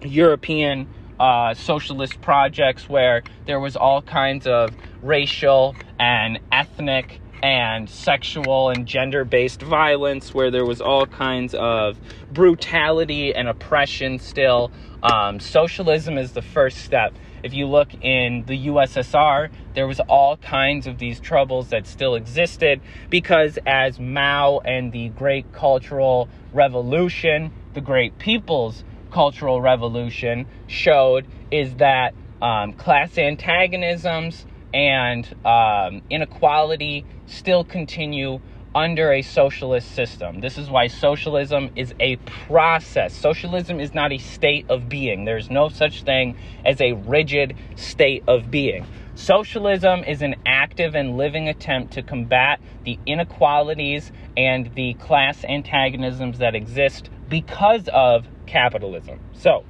European 0.00 0.86
uh, 1.18 1.54
socialist 1.54 2.20
projects 2.20 2.88
where 2.88 3.24
there 3.46 3.58
was 3.58 3.74
all 3.74 4.00
kinds 4.00 4.46
of 4.46 4.70
racial 5.02 5.74
and 5.98 6.38
ethnic 6.52 7.20
and 7.42 7.88
sexual 7.88 8.70
and 8.70 8.86
gender 8.86 9.24
based 9.24 9.62
violence, 9.62 10.34
where 10.34 10.50
there 10.50 10.64
was 10.64 10.80
all 10.80 11.06
kinds 11.06 11.54
of 11.54 11.98
brutality 12.32 13.34
and 13.34 13.48
oppression 13.48 14.18
still. 14.18 14.70
Um, 15.02 15.38
socialism 15.40 16.18
is 16.18 16.32
the 16.32 16.42
first 16.42 16.78
step. 16.78 17.14
If 17.42 17.54
you 17.54 17.66
look 17.66 17.94
in 18.02 18.44
the 18.46 18.66
USSR, 18.66 19.50
there 19.74 19.86
was 19.86 20.00
all 20.00 20.36
kinds 20.38 20.86
of 20.86 20.98
these 20.98 21.20
troubles 21.20 21.68
that 21.68 21.86
still 21.86 22.14
existed 22.14 22.80
because 23.08 23.58
as 23.66 24.00
Mao 24.00 24.60
and 24.64 24.90
the 24.90 25.10
Great 25.10 25.52
Cultural 25.52 26.28
Revolution, 26.52 27.52
the 27.74 27.80
Great 27.80 28.18
People's 28.18 28.82
Cultural 29.12 29.60
Revolution 29.60 30.46
showed 30.66 31.26
is 31.50 31.76
that 31.76 32.14
um, 32.42 32.72
class 32.72 33.16
antagonisms 33.16 34.44
and 34.72 35.26
um, 35.44 36.02
inequality 36.10 37.04
still 37.26 37.64
continue 37.64 38.40
under 38.76 39.10
a 39.10 39.22
socialist 39.22 39.94
system. 39.94 40.40
This 40.40 40.58
is 40.58 40.68
why 40.68 40.88
socialism 40.88 41.70
is 41.76 41.94
a 41.98 42.16
process. 42.46 43.16
Socialism 43.16 43.80
is 43.80 43.94
not 43.94 44.12
a 44.12 44.18
state 44.18 44.66
of 44.68 44.86
being. 44.86 45.24
There's 45.24 45.48
no 45.48 45.70
such 45.70 46.02
thing 46.02 46.36
as 46.62 46.78
a 46.82 46.92
rigid 46.92 47.56
state 47.76 48.22
of 48.28 48.50
being. 48.50 48.86
Socialism 49.14 50.04
is 50.04 50.20
an 50.20 50.34
active 50.44 50.94
and 50.94 51.16
living 51.16 51.48
attempt 51.48 51.94
to 51.94 52.02
combat 52.02 52.60
the 52.84 52.98
inequalities 53.06 54.12
and 54.36 54.70
the 54.74 54.92
class 54.94 55.42
antagonisms 55.42 56.36
that 56.38 56.54
exist 56.54 57.08
because 57.30 57.88
of 57.94 58.28
capitalism. 58.44 59.18
So, 59.32 59.64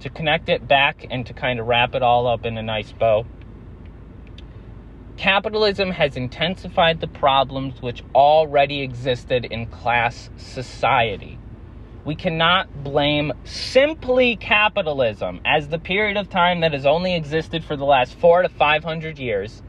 to 0.00 0.10
connect 0.10 0.48
it 0.48 0.66
back 0.66 1.06
and 1.08 1.24
to 1.26 1.34
kind 1.34 1.60
of 1.60 1.68
wrap 1.68 1.94
it 1.94 2.02
all 2.02 2.26
up 2.26 2.44
in 2.44 2.58
a 2.58 2.62
nice 2.64 2.90
bow, 2.90 3.26
Capitalism 5.18 5.90
has 5.90 6.16
intensified 6.16 7.00
the 7.00 7.08
problems 7.08 7.82
which 7.82 8.04
already 8.14 8.82
existed 8.82 9.44
in 9.44 9.66
class 9.66 10.30
society. 10.36 11.40
We 12.04 12.14
cannot 12.14 12.84
blame 12.84 13.32
simply 13.42 14.36
capitalism 14.36 15.40
as 15.44 15.70
the 15.70 15.80
period 15.80 16.16
of 16.16 16.30
time 16.30 16.60
that 16.60 16.72
has 16.72 16.86
only 16.86 17.16
existed 17.16 17.64
for 17.64 17.74
the 17.74 17.84
last 17.84 18.14
four 18.14 18.42
to 18.42 18.48
five 18.48 18.84
hundred 18.84 19.18
years. 19.18 19.60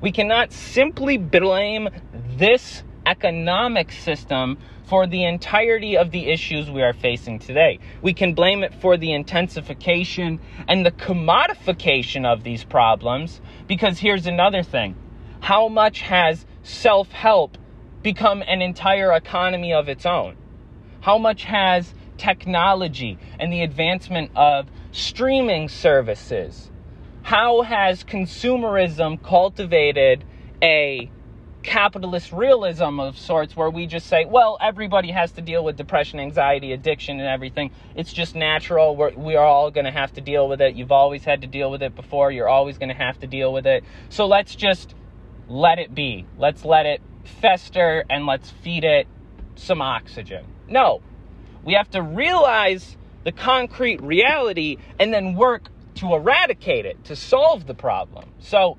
We 0.00 0.12
cannot 0.12 0.52
simply 0.52 1.18
blame 1.18 1.88
this 2.36 2.84
economic 3.06 3.90
system 3.90 4.56
for 4.86 5.06
the 5.06 5.24
entirety 5.24 5.96
of 5.96 6.10
the 6.12 6.26
issues 6.30 6.70
we 6.70 6.82
are 6.82 6.92
facing 6.92 7.38
today. 7.38 7.78
We 8.02 8.14
can 8.14 8.34
blame 8.34 8.62
it 8.62 8.72
for 8.80 8.96
the 8.96 9.12
intensification 9.12 10.40
and 10.68 10.86
the 10.86 10.92
commodification 10.92 12.24
of 12.24 12.44
these 12.44 12.64
problems 12.64 13.40
because 13.66 13.98
here's 13.98 14.26
another 14.26 14.62
thing 14.62 14.96
how 15.40 15.68
much 15.68 16.00
has 16.02 16.46
self 16.62 17.10
help 17.10 17.58
become 18.02 18.42
an 18.46 18.62
entire 18.62 19.12
economy 19.12 19.72
of 19.72 19.88
its 19.88 20.06
own? 20.06 20.36
How 21.00 21.18
much 21.18 21.44
has 21.44 21.94
technology 22.16 23.18
and 23.38 23.52
the 23.52 23.62
advancement 23.62 24.30
of 24.36 24.68
streaming 24.92 25.68
services? 25.68 26.70
How 27.22 27.62
has 27.62 28.04
consumerism 28.04 29.22
cultivated 29.22 30.24
a 30.62 31.10
capitalist 31.66 32.32
realism 32.32 33.00
of 33.00 33.18
sorts 33.18 33.56
where 33.56 33.68
we 33.68 33.86
just 33.86 34.06
say, 34.06 34.24
well, 34.24 34.56
everybody 34.62 35.10
has 35.10 35.32
to 35.32 35.42
deal 35.42 35.64
with 35.64 35.76
depression, 35.76 36.20
anxiety, 36.20 36.72
addiction, 36.72 37.18
and 37.18 37.28
everything. 37.28 37.72
It's 37.96 38.12
just 38.12 38.36
natural. 38.36 38.94
We're, 38.94 39.10
we 39.10 39.34
are 39.34 39.44
all 39.44 39.72
going 39.72 39.84
to 39.84 39.90
have 39.90 40.12
to 40.14 40.20
deal 40.20 40.48
with 40.48 40.60
it. 40.60 40.76
You've 40.76 40.92
always 40.92 41.24
had 41.24 41.40
to 41.42 41.48
deal 41.48 41.70
with 41.70 41.82
it 41.82 41.96
before. 41.96 42.30
You're 42.30 42.48
always 42.48 42.78
going 42.78 42.90
to 42.90 42.94
have 42.94 43.18
to 43.18 43.26
deal 43.26 43.52
with 43.52 43.66
it. 43.66 43.84
So 44.08 44.26
let's 44.26 44.54
just 44.54 44.94
let 45.48 45.78
it 45.80 45.92
be. 45.92 46.24
Let's 46.38 46.64
let 46.64 46.86
it 46.86 47.02
fester 47.42 48.04
and 48.08 48.26
let's 48.26 48.50
feed 48.50 48.84
it 48.84 49.08
some 49.56 49.82
oxygen. 49.82 50.46
No, 50.68 51.02
we 51.64 51.74
have 51.74 51.90
to 51.90 52.00
realize 52.00 52.96
the 53.24 53.32
concrete 53.32 54.00
reality 54.00 54.76
and 55.00 55.12
then 55.12 55.34
work 55.34 55.68
to 55.96 56.14
eradicate 56.14 56.86
it, 56.86 57.04
to 57.06 57.16
solve 57.16 57.66
the 57.66 57.74
problem. 57.74 58.30
So, 58.38 58.78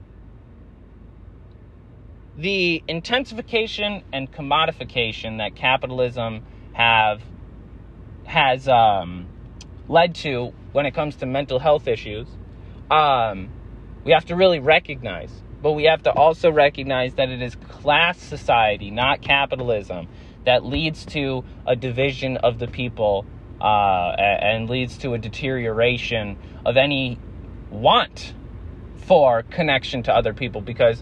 the 2.38 2.84
intensification 2.88 4.04
and 4.14 4.32
commodification 4.32 5.40
that 5.40 5.56
capitalism 5.56 6.44
have 6.74 7.22
has 8.26 8.68
um, 8.68 9.28
led 9.88 10.14
to 10.14 10.54
when 10.72 10.86
it 10.86 10.94
comes 10.94 11.16
to 11.16 11.26
mental 11.26 11.60
health 11.60 11.88
issues, 11.88 12.28
um, 12.92 13.50
we 14.04 14.12
have 14.12 14.26
to 14.26 14.36
really 14.36 14.60
recognize. 14.60 15.32
But 15.62 15.72
we 15.72 15.86
have 15.86 16.04
to 16.04 16.12
also 16.12 16.52
recognize 16.52 17.16
that 17.16 17.30
it 17.30 17.42
is 17.42 17.56
class 17.56 18.20
society, 18.20 18.92
not 18.92 19.22
capitalism, 19.22 20.08
that 20.46 20.64
leads 20.64 21.04
to 21.08 21.44
a 21.66 21.76
division 21.76 22.38
of 22.38 22.60
the 22.60 22.68
people 22.68 23.26
uh, 23.60 24.14
and 24.20 24.70
leads 24.70 25.00
to 25.00 25.16
a 25.16 25.18
deterioration 25.18 26.38
of 26.64 26.78
any 26.78 27.20
want 27.72 28.36
for 29.08 29.42
connection 29.44 30.04
to 30.04 30.14
other 30.14 30.34
people 30.34 30.62
because 30.62 31.02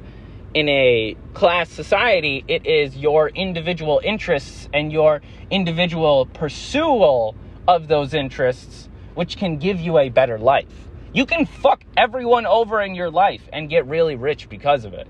in 0.56 0.70
a 0.70 1.18
class 1.34 1.70
society, 1.70 2.46
it 2.48 2.66
is 2.66 2.96
your 2.96 3.28
individual 3.28 4.00
interests 4.02 4.70
and 4.74 4.90
your 4.90 5.22
individual 5.52 6.28
pursual 6.28 7.36
of 7.68 7.90
those 7.90 8.14
interests 8.14 8.88
which 9.16 9.36
can 9.36 9.58
give 9.58 9.82
you 9.82 9.98
a 9.98 10.08
better 10.08 10.40
life. 10.40 10.88
You 11.14 11.26
can 11.26 11.46
fuck 11.46 11.84
everyone 11.98 12.46
over 12.46 12.82
in 12.82 12.96
your 12.96 13.12
life 13.12 13.42
and 13.52 13.70
get 13.70 13.86
really 13.86 14.16
rich 14.16 14.48
because 14.48 14.86
of 14.86 14.94
it. 14.94 15.10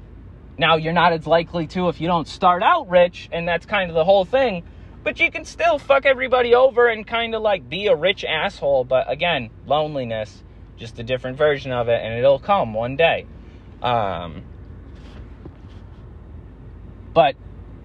Now, 0.58 0.78
you're 0.78 0.94
not 0.94 1.14
as 1.14 1.28
likely 1.28 1.68
to 1.68 1.90
if 1.90 2.02
you 2.02 2.08
don't 2.08 2.28
start 2.28 2.64
out 2.64 2.90
rich, 2.90 3.30
and 3.32 3.48
that's 3.48 3.68
kind 3.68 3.92
of 3.92 3.96
the 3.96 4.04
whole 4.04 4.26
thing, 4.26 4.64
but 5.04 5.20
you 5.20 5.30
can 5.30 5.46
still 5.46 5.78
fuck 5.78 6.08
everybody 6.08 6.56
over 6.56 6.88
and 6.88 7.06
kind 7.06 7.36
of 7.36 7.44
like 7.44 7.70
be 7.70 7.86
a 7.86 7.96
rich 7.96 8.26
asshole. 8.26 8.84
But 8.84 9.12
again, 9.12 9.52
loneliness, 9.68 10.44
just 10.76 10.98
a 10.98 11.04
different 11.04 11.38
version 11.38 11.72
of 11.72 11.88
it, 11.88 12.02
and 12.02 12.18
it'll 12.18 12.40
come 12.40 12.74
one 12.74 12.96
day. 12.96 13.28
Um, 13.84 14.44
but 17.16 17.36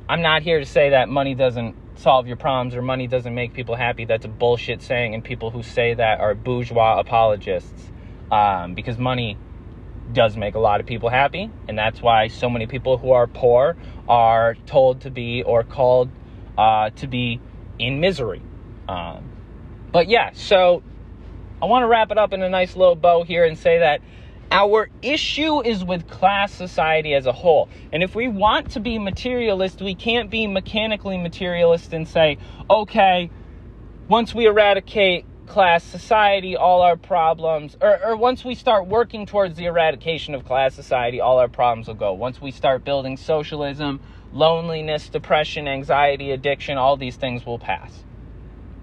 I'm 0.09 0.23
not 0.23 0.43
here 0.43 0.59
to 0.59 0.67
say 0.67 0.91
that 0.91 1.09
money 1.09 1.35
doesn't 1.35 1.77
solve 1.95 2.27
your 2.27 2.37
problems 2.37 2.75
or 2.75 2.83
money 2.83 3.07
doesn't 3.07 3.35
make 3.35 3.55
people 3.55 3.77
happy. 3.77 4.05
That's 4.05 4.25
a 4.25 4.29
bullshit 4.29 4.83
saying, 4.83 5.15
and 5.15 5.25
people 5.25 5.51
who 5.51 5.63
say 5.63 5.95
that 5.95 6.21
are 6.21 6.35
bourgeois 6.35 6.99
apologists 6.99 7.91
um, 8.31 8.75
because 8.75 8.99
money 8.99 9.39
does 10.13 10.37
make 10.37 10.57
a 10.57 10.59
lot 10.59 10.81
of 10.81 10.87
people 10.87 11.09
happy, 11.09 11.49
and 11.69 11.79
that's 11.79 12.03
why 12.03 12.27
so 12.27 12.51
many 12.51 12.67
people 12.67 12.99
who 12.99 13.13
are 13.13 13.29
poor 13.29 13.77
are 14.09 14.57
told 14.67 15.03
to 15.03 15.11
be 15.11 15.45
or 15.45 15.63
called 15.63 16.11
uh, 16.59 16.91
to 16.91 17.07
be 17.07 17.41
in 17.79 18.01
misery. 18.01 18.43
Um, 18.89 19.31
but 19.93 20.09
yeah, 20.09 20.33
so 20.33 20.83
I 21.63 21.67
want 21.67 21.85
to 21.85 21.87
wrap 21.87 22.11
it 22.11 22.19
up 22.19 22.33
in 22.33 22.43
a 22.43 22.49
nice 22.49 22.75
little 22.75 22.97
bow 22.97 23.23
here 23.23 23.45
and 23.45 23.57
say 23.57 23.79
that 23.79 24.01
our 24.51 24.91
issue 25.03 25.63
is 25.63 25.85
with 25.85 26.09
class 26.09 26.53
society 26.53 27.15
as 27.15 27.27
a 27.27 27.33
whole. 27.33 27.69
And 27.93 28.03
if 28.03 28.15
we 28.15 28.29
want 28.29 28.73
to 28.73 28.81
be 28.81 28.99
materialist, 28.99 29.81
we 29.81 29.95
can't 29.95 30.31
be 30.31 30.47
mechanically 30.47 31.19
materialist 31.19 31.93
and 31.93 32.07
say, 32.09 32.39
okay, 32.69 33.31
once 34.09 34.35
we 34.35 34.47
eradicate 34.47 35.25
class 35.47 35.85
society, 35.85 36.57
all 36.57 36.83
our 36.83 36.97
problems, 36.97 37.77
or, 37.81 37.99
or 38.05 38.17
once 38.17 38.45
we 38.45 38.55
start 38.55 38.87
working 38.87 39.27
towards 39.27 39.57
the 39.57 39.67
eradication 39.67 40.35
of 40.35 40.45
class 40.45 40.75
society, 40.75 41.21
all 41.21 41.39
our 41.39 41.49
problems 41.49 41.87
will 41.87 41.95
go. 41.95 42.13
Once 42.13 42.41
we 42.41 42.51
start 42.51 42.85
building 42.85 43.17
socialism, 43.17 44.01
loneliness, 44.33 45.09
depression, 45.09 45.69
anxiety, 45.69 46.31
addiction, 46.31 46.79
all 46.79 46.97
these 46.97 47.17
things 47.17 47.45
will 47.45 47.59
pass. 47.59 48.05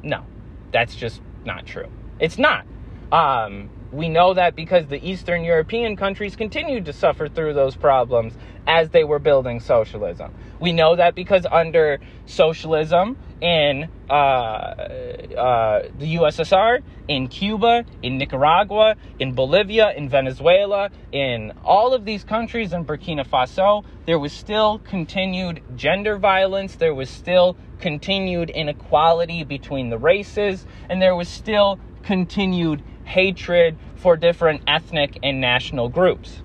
No, 0.03 0.25
that's 0.71 0.95
just 0.95 1.21
not 1.45 1.65
true. 1.65 1.87
It's 2.19 2.37
not. 2.37 2.65
Um, 3.11 3.69
we 3.91 4.09
know 4.09 4.33
that 4.33 4.55
because 4.55 4.87
the 4.87 5.07
Eastern 5.07 5.43
European 5.43 5.95
countries 5.95 6.35
continued 6.35 6.85
to 6.85 6.93
suffer 6.93 7.29
through 7.29 7.53
those 7.53 7.75
problems 7.75 8.33
as 8.65 8.89
they 8.89 9.03
were 9.03 9.19
building 9.19 9.59
socialism. 9.59 10.33
We 10.59 10.73
know 10.73 10.95
that 10.95 11.15
because 11.15 11.45
under 11.49 11.99
socialism 12.25 13.17
in 13.39 13.89
uh, 14.09 14.13
uh, 14.13 15.83
the 15.97 16.15
USSR, 16.15 16.81
in 17.07 17.27
Cuba, 17.27 17.85
in 18.01 18.17
Nicaragua, 18.17 18.95
in 19.19 19.33
Bolivia, 19.33 19.93
in 19.95 20.09
Venezuela, 20.09 20.89
in 21.11 21.53
all 21.63 21.93
of 21.93 22.03
these 22.03 22.23
countries, 22.23 22.73
in 22.73 22.83
Burkina 22.83 23.25
Faso, 23.25 23.85
there 24.05 24.19
was 24.19 24.33
still 24.33 24.79
continued 24.79 25.61
gender 25.75 26.17
violence, 26.17 26.75
there 26.75 26.95
was 26.95 27.09
still 27.09 27.55
continued 27.79 28.49
inequality 28.49 29.43
between 29.43 29.89
the 29.89 29.97
races, 29.97 30.65
and 30.89 31.01
there 31.01 31.15
was 31.15 31.29
still 31.29 31.79
continued 32.03 32.81
hatred 33.07 33.77
for 33.95 34.17
different 34.17 34.61
ethnic 34.67 35.17
and 35.23 35.41
national 35.41 35.89
groups. 35.89 36.41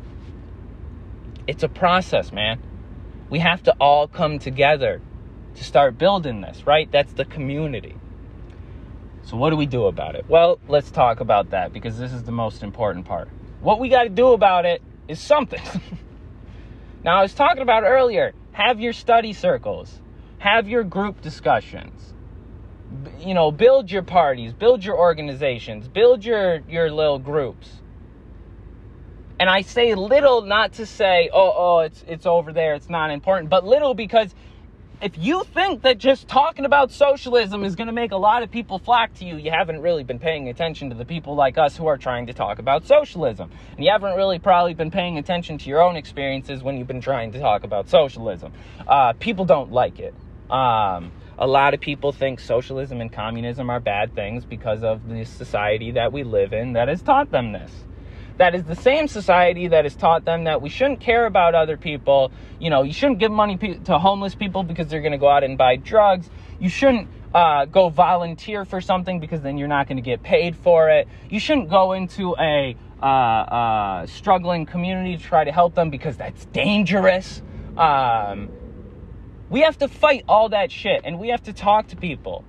It's 1.46 1.62
a 1.62 1.68
process, 1.68 2.33
man. 2.33 2.61
We 3.29 3.40
have 3.40 3.62
to 3.64 3.75
all 3.81 4.07
come 4.07 4.38
together 4.38 5.03
to 5.57 5.64
start 5.64 5.98
building 5.98 6.40
this, 6.40 6.66
right? 6.66 6.90
That's 6.90 7.12
the 7.12 7.25
community. 7.25 7.96
So, 9.25 9.37
what 9.37 9.51
do 9.51 9.57
we 9.57 9.66
do 9.66 9.87
about 9.87 10.14
it? 10.14 10.25
Well, 10.29 10.59
let's 10.68 10.90
talk 10.90 11.20
about 11.20 11.51
that 11.51 11.72
because 11.72 11.98
this 11.98 12.12
is 12.12 12.22
the 12.22 12.33
most 12.33 12.62
important 12.62 13.05
part. 13.05 13.29
What 13.61 13.79
we 13.79 13.88
got 13.88 14.05
to 14.05 14.09
do 14.09 14.33
about 14.33 14.64
it 14.64 14.83
is 15.09 15.20
something. 15.20 15.62
now, 17.05 17.18
I 17.18 17.22
was 17.22 17.35
talking 17.35 17.62
about 17.62 17.85
earlier 17.85 18.35
have 18.53 18.81
your 18.81 18.92
study 18.92 19.33
circles, 19.33 20.01
have 20.38 20.68
your 20.68 20.85
group 20.85 21.22
discussions, 21.22 22.12
you 23.22 23.35
know, 23.35 23.50
build 23.50 23.90
your 23.90 24.02
parties, 24.02 24.52
build 24.52 24.85
your 24.85 24.98
organizations, 24.98 25.88
build 25.88 26.24
your 26.24 26.62
your 26.68 26.90
little 26.90 27.18
groups. 27.18 27.68
And 29.38 29.50
I 29.50 29.62
say 29.62 29.94
little 29.94 30.42
not 30.42 30.74
to 30.74 30.87
say, 30.87 31.28
oh, 31.32 31.52
oh, 31.56 31.78
it's 31.80 32.04
it's 32.06 32.26
over 32.26 32.52
there, 32.52 32.74
it's 32.74 32.88
not 32.88 33.11
important, 33.11 33.50
but 33.50 33.64
little 33.64 33.94
because 33.94 34.35
if 35.02 35.18
you 35.18 35.42
think 35.52 35.82
that 35.82 35.98
just 35.98 36.28
talking 36.28 36.64
about 36.64 36.92
socialism 36.92 37.64
is 37.64 37.74
going 37.74 37.88
to 37.88 37.92
make 37.92 38.12
a 38.12 38.16
lot 38.16 38.44
of 38.44 38.52
people 38.52 38.78
flock 38.78 39.12
to 39.14 39.24
you, 39.24 39.37
you 39.37 39.50
haven't 39.50 39.80
really 39.80 40.04
been 40.04 40.20
paying 40.20 40.48
attention 40.48 40.90
to 40.90 40.94
the 40.94 41.04
people 41.04 41.35
like 41.35 41.58
us 41.58 41.76
who 41.76 41.88
are 41.88 41.98
trying 41.98 42.26
to 42.28 42.32
talk 42.32 42.61
about 42.61 42.87
socialism. 42.87 43.50
And 43.76 43.85
you 43.85 43.90
haven't 43.90 44.14
really 44.14 44.38
probably 44.38 44.74
been 44.74 44.92
paying 44.92 45.18
attention 45.18 45.58
to 45.58 45.68
your 45.68 45.82
own 45.82 45.96
experiences 45.96 46.62
when 46.62 46.78
you've 46.78 46.87
been 46.87 47.00
trying 47.00 47.32
to 47.32 47.40
talk 47.40 47.64
about 47.64 47.88
socialism. 47.88 48.52
Uh, 48.87 49.12
people 49.14 49.44
don't 49.44 49.72
like 49.72 49.98
it. 49.98 50.14
Um, 50.48 51.11
a 51.38 51.47
lot 51.47 51.75
of 51.75 51.81
people 51.81 52.12
think 52.12 52.40
socialism 52.40 53.01
and 53.01 53.12
communism 53.12 53.71
are 53.71 53.81
bad 53.81 54.14
things 54.14 54.45
because 54.45 54.83
of 54.83 55.09
the 55.09 55.25
society 55.25 55.92
that 55.92 56.12
we 56.12 56.25
live 56.25 56.53
in 56.53 56.75
that 56.75 56.88
has 56.88 57.03
taught 57.03 57.31
them 57.31 57.53
this. 57.53 57.73
That 58.38 58.55
is 58.55 58.64
the 58.64 58.77
same 58.77 59.09
society 59.09 59.68
that 59.68 59.85
has 59.85 59.95
taught 59.95 60.25
them 60.25 60.45
that 60.45 60.62
we 60.62 60.68
shouldn't 60.68 61.01
care 61.01 61.27
about 61.27 61.55
other 61.55 61.77
people. 61.77 62.33
You 62.59 62.71
know, 62.71 62.83
you 62.83 62.92
shouldn't 62.92 63.18
give 63.18 63.31
money 63.31 63.57
to 63.57 63.99
homeless 63.99 64.35
people 64.35 64.62
because 64.62 64.88
they're 64.88 65.01
going 65.01 65.12
to 65.12 65.18
go 65.18 65.29
out 65.29 65.45
and 65.45 65.59
buy 65.59 65.77
drugs. 65.77 66.29
You 66.59 66.68
shouldn't 66.68 67.09
uh, 67.35 67.66
go 67.66 67.88
volunteer 67.88 68.64
for 68.64 68.81
something 68.81 69.21
because 69.21 69.42
then 69.42 69.59
you're 69.59 69.68
not 69.68 69.87
going 69.87 69.97
to 69.97 70.03
get 70.03 70.23
paid 70.23 70.57
for 70.57 70.90
it. 70.90 71.09
You 71.31 71.40
shouldn't 71.40 71.71
go 71.71 71.92
into 71.92 72.35
a 72.38 72.77
uh, 73.03 73.07
uh, 73.07 74.07
struggling 74.07 74.66
community 74.66 75.16
to 75.16 75.23
try 75.23 75.45
to 75.45 75.53
help 75.53 75.75
them 75.75 75.90
because 75.90 76.16
that's 76.16 76.45
dangerous. 76.47 77.42
Um, 77.77 78.51
we 79.53 79.61
have 79.61 79.77
to 79.77 79.87
fight 79.87 80.25
all 80.27 80.49
that 80.49 80.73
shit 80.73 81.03
and 81.05 81.21
we 81.21 81.29
have 81.29 81.43
to 81.43 81.53
talk 81.53 81.88
to 81.88 81.97
people. 81.97 82.43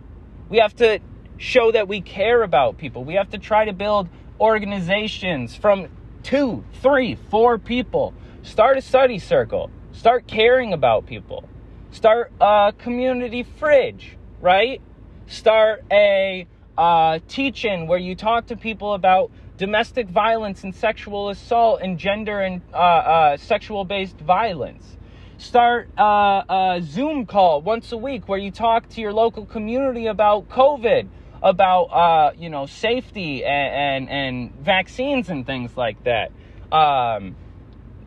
We 0.48 0.60
have 0.60 0.74
to 0.78 1.02
show 1.36 1.70
that 1.74 1.90
we 1.90 2.00
care 2.00 2.44
about 2.44 2.78
people. 2.78 3.04
We 3.04 3.16
have 3.16 3.30
to 3.32 3.38
try 3.38 3.66
to 3.66 3.74
build 3.74 4.08
organizations 4.40 5.54
from 5.54 5.90
two, 6.24 6.64
three, 6.82 7.16
four 7.30 7.58
people. 7.58 8.14
Start 8.42 8.78
a 8.78 8.82
study 8.82 9.20
circle. 9.20 9.70
Start 9.92 10.28
caring 10.28 10.72
about 10.72 11.06
people. 11.06 11.44
Start 11.92 12.32
a 12.40 12.74
community 12.78 13.44
fridge, 13.44 14.18
right? 14.40 14.82
Start 15.28 15.84
a 15.92 16.48
uh, 16.78 17.20
teaching 17.28 17.86
where 17.86 18.00
you 18.00 18.16
talk 18.16 18.46
to 18.48 18.56
people 18.56 18.94
about 18.94 19.30
domestic 19.58 20.08
violence 20.08 20.64
and 20.64 20.74
sexual 20.74 21.28
assault 21.28 21.82
and 21.82 22.00
gender 22.00 22.40
and 22.40 22.62
uh, 22.74 22.78
uh, 22.78 23.38
sexual 23.38 23.84
based 23.84 24.18
violence 24.20 24.96
start 25.44 25.90
a, 25.98 26.02
a 26.04 26.82
Zoom 26.84 27.26
call 27.26 27.62
once 27.62 27.92
a 27.92 27.98
week 27.98 28.28
where 28.28 28.40
you 28.40 28.50
talk 28.50 28.88
to 28.90 29.02
your 29.02 29.14
local 29.14 29.46
community 29.46 30.08
about 30.08 30.48
COVID, 30.50 31.08
about 31.42 31.84
uh, 31.86 32.32
you 32.38 32.50
know 32.50 32.66
safety 32.66 33.44
and, 33.44 34.10
and, 34.10 34.10
and 34.10 34.56
vaccines 34.66 35.30
and 35.30 35.46
things 35.46 35.76
like 35.76 36.02
that. 36.06 36.32
Um, 36.72 37.36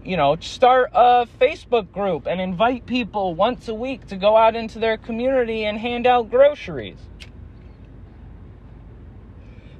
you 0.02 0.16
know, 0.16 0.36
start 0.40 0.90
a 0.94 1.26
Facebook 1.40 1.92
group 1.92 2.26
and 2.26 2.40
invite 2.40 2.86
people 2.86 3.34
once 3.34 3.68
a 3.68 3.74
week 3.74 4.06
to 4.06 4.16
go 4.16 4.36
out 4.36 4.56
into 4.56 4.78
their 4.78 4.96
community 4.96 5.64
and 5.64 5.78
hand 5.78 6.06
out 6.06 6.30
groceries. 6.30 6.98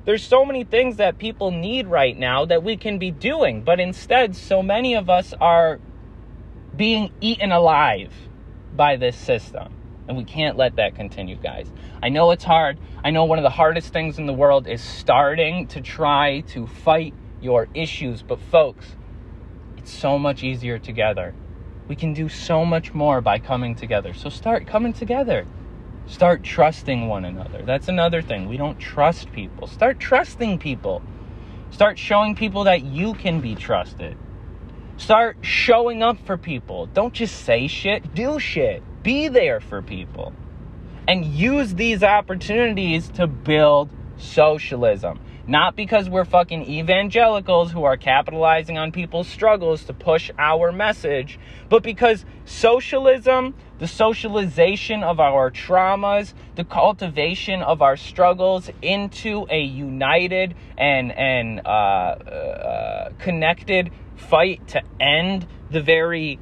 There's 0.05 0.23
so 0.23 0.45
many 0.45 0.63
things 0.63 0.97
that 0.97 1.19
people 1.19 1.51
need 1.51 1.89
right 1.89 2.17
now 2.17 2.45
that 2.45 2.63
we 2.63 2.77
can 2.77 2.99
be 2.99 3.11
doing, 3.11 3.63
but 3.63 3.81
instead, 3.81 4.37
so 4.37 4.63
many 4.63 4.95
of 4.95 5.11
us 5.11 5.35
are 5.41 5.81
being 6.77 7.13
eaten 7.21 7.53
alive 7.53 8.13
by 8.75 8.97
this 8.97 9.17
system. 9.17 9.73
And 10.09 10.17
we 10.17 10.25
can't 10.25 10.57
let 10.57 10.77
that 10.77 10.95
continue, 10.95 11.37
guys. 11.37 11.71
I 12.03 12.11
know 12.11 12.31
it's 12.31 12.45
hard. 12.45 12.79
I 13.03 13.11
know 13.11 13.25
one 13.25 13.39
of 13.39 13.43
the 13.43 13.51
hardest 13.51 13.93
things 13.93 14.19
in 14.19 14.27
the 14.27 14.33
world 14.33 14.69
is 14.69 14.81
starting 14.81 15.67
to 15.69 15.81
try 15.81 16.41
to 16.53 16.67
fight 16.67 17.15
your 17.41 17.69
issues. 17.75 18.23
But, 18.23 18.41
folks, 18.41 18.95
it's 19.77 19.93
so 19.93 20.19
much 20.19 20.45
easier 20.45 20.79
together. 20.79 21.35
We 21.89 21.97
can 21.97 22.13
do 22.13 22.29
so 22.29 22.65
much 22.65 22.95
more 22.95 23.21
by 23.21 23.39
coming 23.39 23.75
together. 23.75 24.15
So, 24.15 24.29
start 24.29 24.67
coming 24.67 24.93
together. 24.93 25.47
Start 26.07 26.45
trusting 26.45 27.09
one 27.09 27.25
another. 27.25 27.63
That's 27.63 27.89
another 27.89 28.23
thing. 28.23 28.49
We 28.49 28.57
don't 28.57 28.79
trust 28.79 29.33
people. 29.33 29.67
Start 29.67 29.99
trusting 29.99 30.61
people. 30.61 31.03
Start 31.71 31.99
showing 31.99 32.37
people 32.37 32.65
that 32.65 32.85
you 32.85 33.15
can 33.15 33.41
be 33.41 33.57
trusted. 33.57 34.17
Start 34.99 35.37
showing 35.43 36.03
up 36.03 36.19
for 36.25 36.39
people. 36.39 36.87
Don't 36.87 37.13
just 37.13 37.45
say 37.45 37.67
shit, 37.67 38.15
do 38.15 38.41
shit. 38.41 38.83
Be 39.03 39.29
there 39.29 39.61
for 39.61 39.83
people. 39.83 40.33
And 41.07 41.25
use 41.25 41.75
these 41.75 42.03
opportunities 42.03 43.09
to 43.11 43.27
build 43.27 43.91
socialism. 44.17 45.21
Not 45.47 45.77
because 45.77 46.11
we're 46.11 46.25
fucking 46.25 46.65
evangelicals 46.69 47.71
who 47.71 47.85
are 47.85 47.97
capitalizing 47.97 48.79
on 48.79 48.91
people's 48.91 49.29
struggles 49.29 49.85
to 49.85 49.93
push 49.93 50.31
our 50.39 50.73
message, 50.73 51.39
but 51.69 51.85
because 51.85 52.25
socialism, 52.47 53.55
the 53.79 53.87
socialization 53.87 55.05
of 55.05 55.21
our 55.21 55.53
traumas, 55.53 56.35
the 56.57 56.65
cultivation 56.65 57.63
of 57.63 57.81
our 57.81 57.97
struggles 57.97 58.71
into 58.83 59.47
a 59.49 59.61
united 59.61 60.57
and 60.77 61.13
and 61.13 61.61
uh, 61.65 61.69
uh, 61.69 63.11
connected 63.21 63.93
fight 64.17 64.67
to 64.69 64.83
end 65.01 65.47
the 65.71 65.81
very 65.81 66.39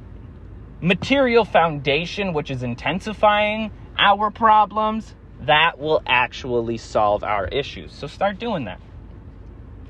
material 0.81 1.45
foundation 1.45 2.33
which 2.33 2.51
is 2.51 2.63
intensifying 2.63 3.71
our 3.97 4.29
problems, 4.31 5.15
that 5.41 5.79
will 5.79 6.01
actually 6.05 6.77
solve 6.77 7.23
our 7.23 7.47
issues. 7.47 7.93
So 7.93 8.07
start 8.07 8.39
doing 8.39 8.65
that. 8.65 8.79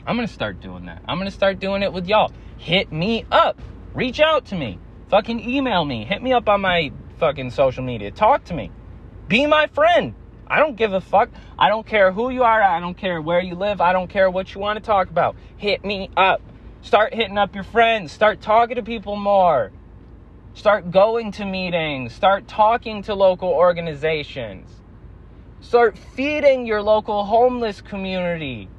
I'm 0.06 0.16
gonna 0.16 0.28
start 0.28 0.62
doing 0.62 0.86
that. 0.86 1.02
I'm 1.08 1.18
gonna 1.18 1.32
start 1.32 1.60
doing 1.60 1.82
it 1.82 1.92
with 1.92 2.08
y'all. 2.08 2.32
Hit 2.58 2.92
me 2.92 3.26
up. 3.32 3.60
Reach 3.94 4.20
out 4.20 4.46
to 4.48 4.56
me. 4.56 4.80
Fucking 5.10 5.40
email 5.40 5.86
me. 5.86 6.06
Hit 6.06 6.22
me 6.22 6.34
up 6.34 6.48
on 6.50 6.62
my 6.62 6.92
fucking 7.18 7.52
social 7.52 7.84
media. 7.84 8.12
Talk 8.12 8.44
to 8.46 8.54
me. 8.54 8.72
Be 9.28 9.46
my 9.48 9.68
friend. 9.68 10.14
I 10.48 10.60
don't 10.60 10.76
give 10.76 10.94
a 10.94 11.02
fuck. 11.02 11.30
I 11.58 11.70
don't 11.70 11.88
care 11.88 12.12
who 12.12 12.30
you 12.30 12.44
are. 12.44 12.62
I 12.62 12.80
don't 12.80 12.96
care 12.96 13.22
where 13.22 13.42
you 13.42 13.56
live. 13.56 13.82
I 13.82 13.94
don't 13.94 14.10
care 14.10 14.30
what 14.30 14.54
you 14.54 14.62
want 14.62 14.78
to 14.78 14.84
talk 14.84 15.10
about. 15.10 15.36
Hit 15.58 15.84
me 15.84 16.12
up. 16.16 16.42
Start 16.86 17.16
hitting 17.16 17.40
up 17.40 17.56
your 17.56 17.64
friends. 17.64 18.12
Start 18.12 18.42
talking 18.42 18.76
to 18.76 18.84
people 18.84 19.16
more. 19.16 19.72
Start 20.54 20.92
going 20.92 21.32
to 21.32 21.44
meetings. 21.44 22.14
Start 22.14 22.48
talking 22.48 23.02
to 23.04 23.16
local 23.16 23.50
organizations. 23.50 24.70
Start 25.62 25.98
feeding 25.98 26.68
your 26.68 26.84
local 26.84 27.26
homeless 27.26 27.82
community. 27.82 28.70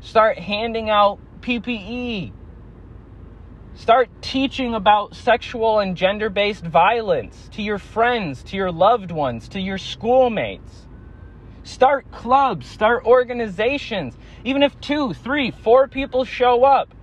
Start 0.00 0.36
handing 0.36 0.90
out 0.90 1.20
PPE. 1.42 2.32
Start 3.76 4.08
teaching 4.20 4.74
about 4.74 5.14
sexual 5.14 5.78
and 5.78 5.96
gender 5.96 6.30
based 6.30 6.64
violence 6.64 7.48
to 7.52 7.62
your 7.62 7.78
friends, 7.78 8.42
to 8.42 8.56
your 8.56 8.72
loved 8.72 9.12
ones, 9.12 9.46
to 9.50 9.60
your 9.60 9.78
schoolmates. 9.78 10.88
Start 11.62 12.10
clubs, 12.10 12.66
start 12.66 13.04
organizations. 13.06 14.18
Even 14.42 14.64
if 14.64 14.78
two, 14.80 15.14
three, 15.14 15.52
four 15.52 15.86
people 15.86 16.24
show 16.24 16.64
up, 16.64 16.93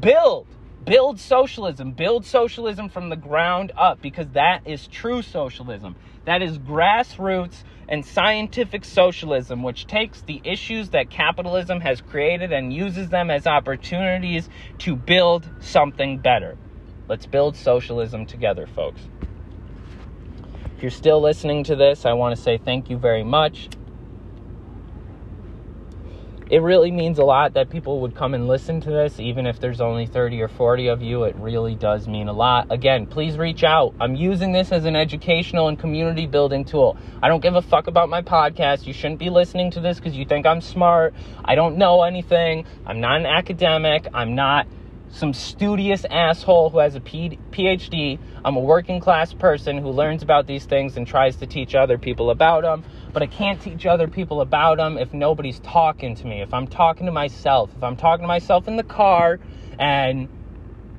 build. 0.00 0.46
Build 0.84 1.18
socialism. 1.18 1.92
Build 1.92 2.24
socialism 2.24 2.88
from 2.88 3.08
the 3.08 3.16
ground 3.16 3.72
up 3.76 4.00
because 4.00 4.28
that 4.30 4.62
is 4.64 4.86
true 4.86 5.22
socialism. 5.22 5.96
That 6.24 6.42
is 6.42 6.58
grassroots 6.58 7.64
and 7.88 8.04
scientific 8.04 8.84
socialism, 8.84 9.62
which 9.62 9.86
takes 9.86 10.22
the 10.22 10.40
issues 10.44 10.90
that 10.90 11.10
capitalism 11.10 11.80
has 11.80 12.00
created 12.00 12.52
and 12.52 12.72
uses 12.72 13.08
them 13.08 13.30
as 13.30 13.46
opportunities 13.46 14.48
to 14.78 14.96
build 14.96 15.48
something 15.60 16.18
better. 16.18 16.56
Let's 17.08 17.26
build 17.26 17.56
socialism 17.56 18.26
together, 18.26 18.66
folks. 18.66 19.00
If 20.76 20.82
you're 20.82 20.90
still 20.90 21.20
listening 21.20 21.64
to 21.64 21.76
this, 21.76 22.04
I 22.04 22.12
want 22.12 22.36
to 22.36 22.42
say 22.42 22.58
thank 22.58 22.90
you 22.90 22.98
very 22.98 23.24
much 23.24 23.68
it 26.48 26.58
really 26.58 26.92
means 26.92 27.18
a 27.18 27.24
lot 27.24 27.54
that 27.54 27.70
people 27.70 28.00
would 28.00 28.14
come 28.14 28.32
and 28.32 28.46
listen 28.46 28.80
to 28.82 28.90
this, 28.90 29.18
even 29.18 29.46
if 29.46 29.58
there's 29.58 29.80
only 29.80 30.06
30 30.06 30.42
or 30.42 30.48
40 30.48 30.86
of 30.88 31.02
you. 31.02 31.24
It 31.24 31.34
really 31.36 31.74
does 31.74 32.06
mean 32.06 32.28
a 32.28 32.32
lot. 32.32 32.68
Again, 32.70 33.06
please 33.06 33.36
reach 33.36 33.64
out. 33.64 33.94
I'm 33.98 34.14
using 34.14 34.52
this 34.52 34.70
as 34.70 34.84
an 34.84 34.94
educational 34.94 35.66
and 35.66 35.76
community 35.76 36.26
building 36.26 36.64
tool. 36.64 36.96
I 37.20 37.28
don't 37.28 37.40
give 37.40 37.56
a 37.56 37.62
fuck 37.62 37.88
about 37.88 38.08
my 38.08 38.22
podcast. 38.22 38.86
You 38.86 38.92
shouldn't 38.92 39.18
be 39.18 39.28
listening 39.28 39.72
to 39.72 39.80
this 39.80 39.98
because 39.98 40.16
you 40.16 40.24
think 40.24 40.46
I'm 40.46 40.60
smart. 40.60 41.14
I 41.44 41.56
don't 41.56 41.78
know 41.78 42.04
anything. 42.04 42.64
I'm 42.86 43.00
not 43.00 43.16
an 43.16 43.26
academic. 43.26 44.06
I'm 44.14 44.36
not 44.36 44.68
some 45.08 45.32
studious 45.32 46.04
asshole 46.10 46.70
who 46.70 46.78
has 46.78 46.94
a 46.94 47.00
PhD. 47.00 48.18
I'm 48.44 48.56
a 48.56 48.60
working 48.60 49.00
class 49.00 49.32
person 49.32 49.78
who 49.78 49.88
learns 49.90 50.22
about 50.22 50.46
these 50.46 50.64
things 50.66 50.96
and 50.96 51.06
tries 51.06 51.36
to 51.36 51.46
teach 51.46 51.74
other 51.74 51.96
people 51.96 52.30
about 52.30 52.62
them. 52.62 52.84
But 53.16 53.22
I 53.22 53.28
can't 53.28 53.58
teach 53.58 53.86
other 53.86 54.08
people 54.08 54.42
about 54.42 54.76
them 54.76 54.98
if 54.98 55.14
nobody's 55.14 55.58
talking 55.60 56.14
to 56.16 56.26
me. 56.26 56.42
If 56.42 56.52
I'm 56.52 56.66
talking 56.66 57.06
to 57.06 57.12
myself, 57.12 57.70
if 57.74 57.82
I'm 57.82 57.96
talking 57.96 58.24
to 58.24 58.28
myself 58.28 58.68
in 58.68 58.76
the 58.76 58.82
car 58.82 59.40
and 59.78 60.28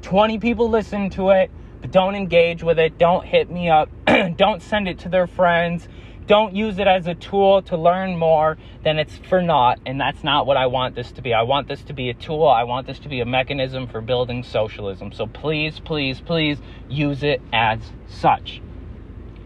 20 0.01 0.39
people 0.39 0.67
listen 0.67 1.11
to 1.11 1.29
it, 1.29 1.51
but 1.79 1.91
don't 1.91 2.15
engage 2.15 2.63
with 2.63 2.79
it, 2.79 2.97
don't 2.97 3.23
hit 3.23 3.51
me 3.51 3.69
up, 3.69 3.89
don't 4.35 4.63
send 4.63 4.87
it 4.87 4.97
to 5.01 5.09
their 5.09 5.27
friends 5.27 5.87
don't 6.25 6.53
use 6.53 6.77
it 6.77 6.87
as 6.87 7.07
a 7.07 7.15
tool 7.15 7.61
to 7.61 7.77
learn 7.77 8.17
more, 8.17 8.57
then 8.83 8.99
it's 8.99 9.15
for 9.29 9.41
naught. 9.41 9.79
And 9.85 9.97
that's 9.97 10.25
not 10.25 10.45
what 10.45 10.57
I 10.57 10.67
want 10.67 10.93
this 10.93 11.09
to 11.13 11.21
be. 11.21 11.33
I 11.33 11.43
want 11.43 11.69
this 11.69 11.81
to 11.83 11.93
be 11.93 12.09
a 12.09 12.13
tool. 12.13 12.45
I 12.45 12.63
want 12.63 12.85
this 12.85 12.99
to 12.99 13.07
be 13.07 13.21
a 13.21 13.25
mechanism 13.25 13.87
for 13.87 14.01
building 14.01 14.43
socialism. 14.43 15.13
So 15.13 15.27
please, 15.27 15.79
please, 15.79 16.19
please 16.19 16.57
use 16.89 17.23
it 17.23 17.41
as 17.53 17.79
such. 18.09 18.61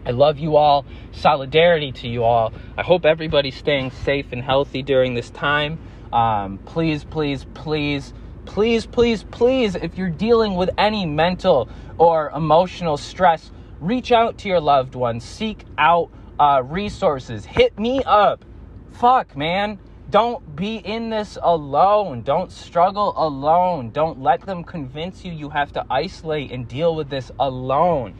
I 0.04 0.10
love 0.10 0.38
you 0.38 0.56
all. 0.56 0.84
Solidarity 1.12 1.92
to 1.92 2.08
you 2.08 2.24
all. 2.24 2.52
I 2.76 2.82
hope 2.82 3.04
everybody's 3.04 3.56
staying 3.56 3.90
safe 3.90 4.32
and 4.32 4.42
healthy 4.42 4.82
during 4.82 5.14
this 5.14 5.30
time. 5.30 5.78
Um, 6.12 6.58
please, 6.58 7.04
please, 7.04 7.46
please, 7.54 8.12
please, 8.44 8.86
please, 8.86 9.22
please, 9.24 9.74
if 9.74 9.96
you're 9.96 10.10
dealing 10.10 10.54
with 10.54 10.70
any 10.76 11.06
mental 11.06 11.68
or 11.98 12.30
emotional 12.30 12.96
stress, 12.96 13.50
reach 13.80 14.12
out 14.12 14.38
to 14.38 14.48
your 14.48 14.60
loved 14.60 14.94
ones. 14.94 15.24
Seek 15.24 15.64
out 15.78 16.10
uh, 16.38 16.62
resources. 16.64 17.44
Hit 17.44 17.78
me 17.78 18.02
up. 18.04 18.44
Fuck, 18.92 19.36
man. 19.36 19.78
Don't 20.10 20.54
be 20.54 20.76
in 20.76 21.08
this 21.08 21.38
alone. 21.40 22.22
Don't 22.22 22.52
struggle 22.52 23.14
alone. 23.16 23.90
Don't 23.90 24.20
let 24.20 24.42
them 24.42 24.62
convince 24.62 25.24
you 25.24 25.32
you 25.32 25.48
have 25.48 25.72
to 25.72 25.86
isolate 25.88 26.50
and 26.50 26.68
deal 26.68 26.94
with 26.94 27.08
this 27.08 27.30
alone. 27.40 28.14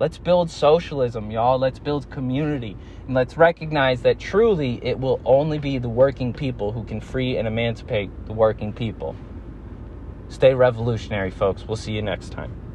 Let's 0.00 0.16
build 0.16 0.48
socialism, 0.48 1.32
y'all. 1.32 1.58
Let's 1.58 1.80
build 1.80 2.08
community. 2.08 2.76
And 3.06 3.14
let's 3.14 3.36
recognize 3.36 4.02
that 4.02 4.20
truly 4.20 4.78
it 4.82 5.00
will 5.00 5.20
only 5.24 5.58
be 5.58 5.78
the 5.78 5.88
working 5.88 6.32
people 6.32 6.70
who 6.70 6.84
can 6.84 7.00
free 7.00 7.36
and 7.36 7.48
emancipate 7.48 8.10
the 8.26 8.32
working 8.32 8.72
people. 8.72 9.16
Stay 10.28 10.54
revolutionary, 10.54 11.30
folks. 11.30 11.66
We'll 11.66 11.76
see 11.76 11.92
you 11.92 12.02
next 12.02 12.30
time. 12.30 12.67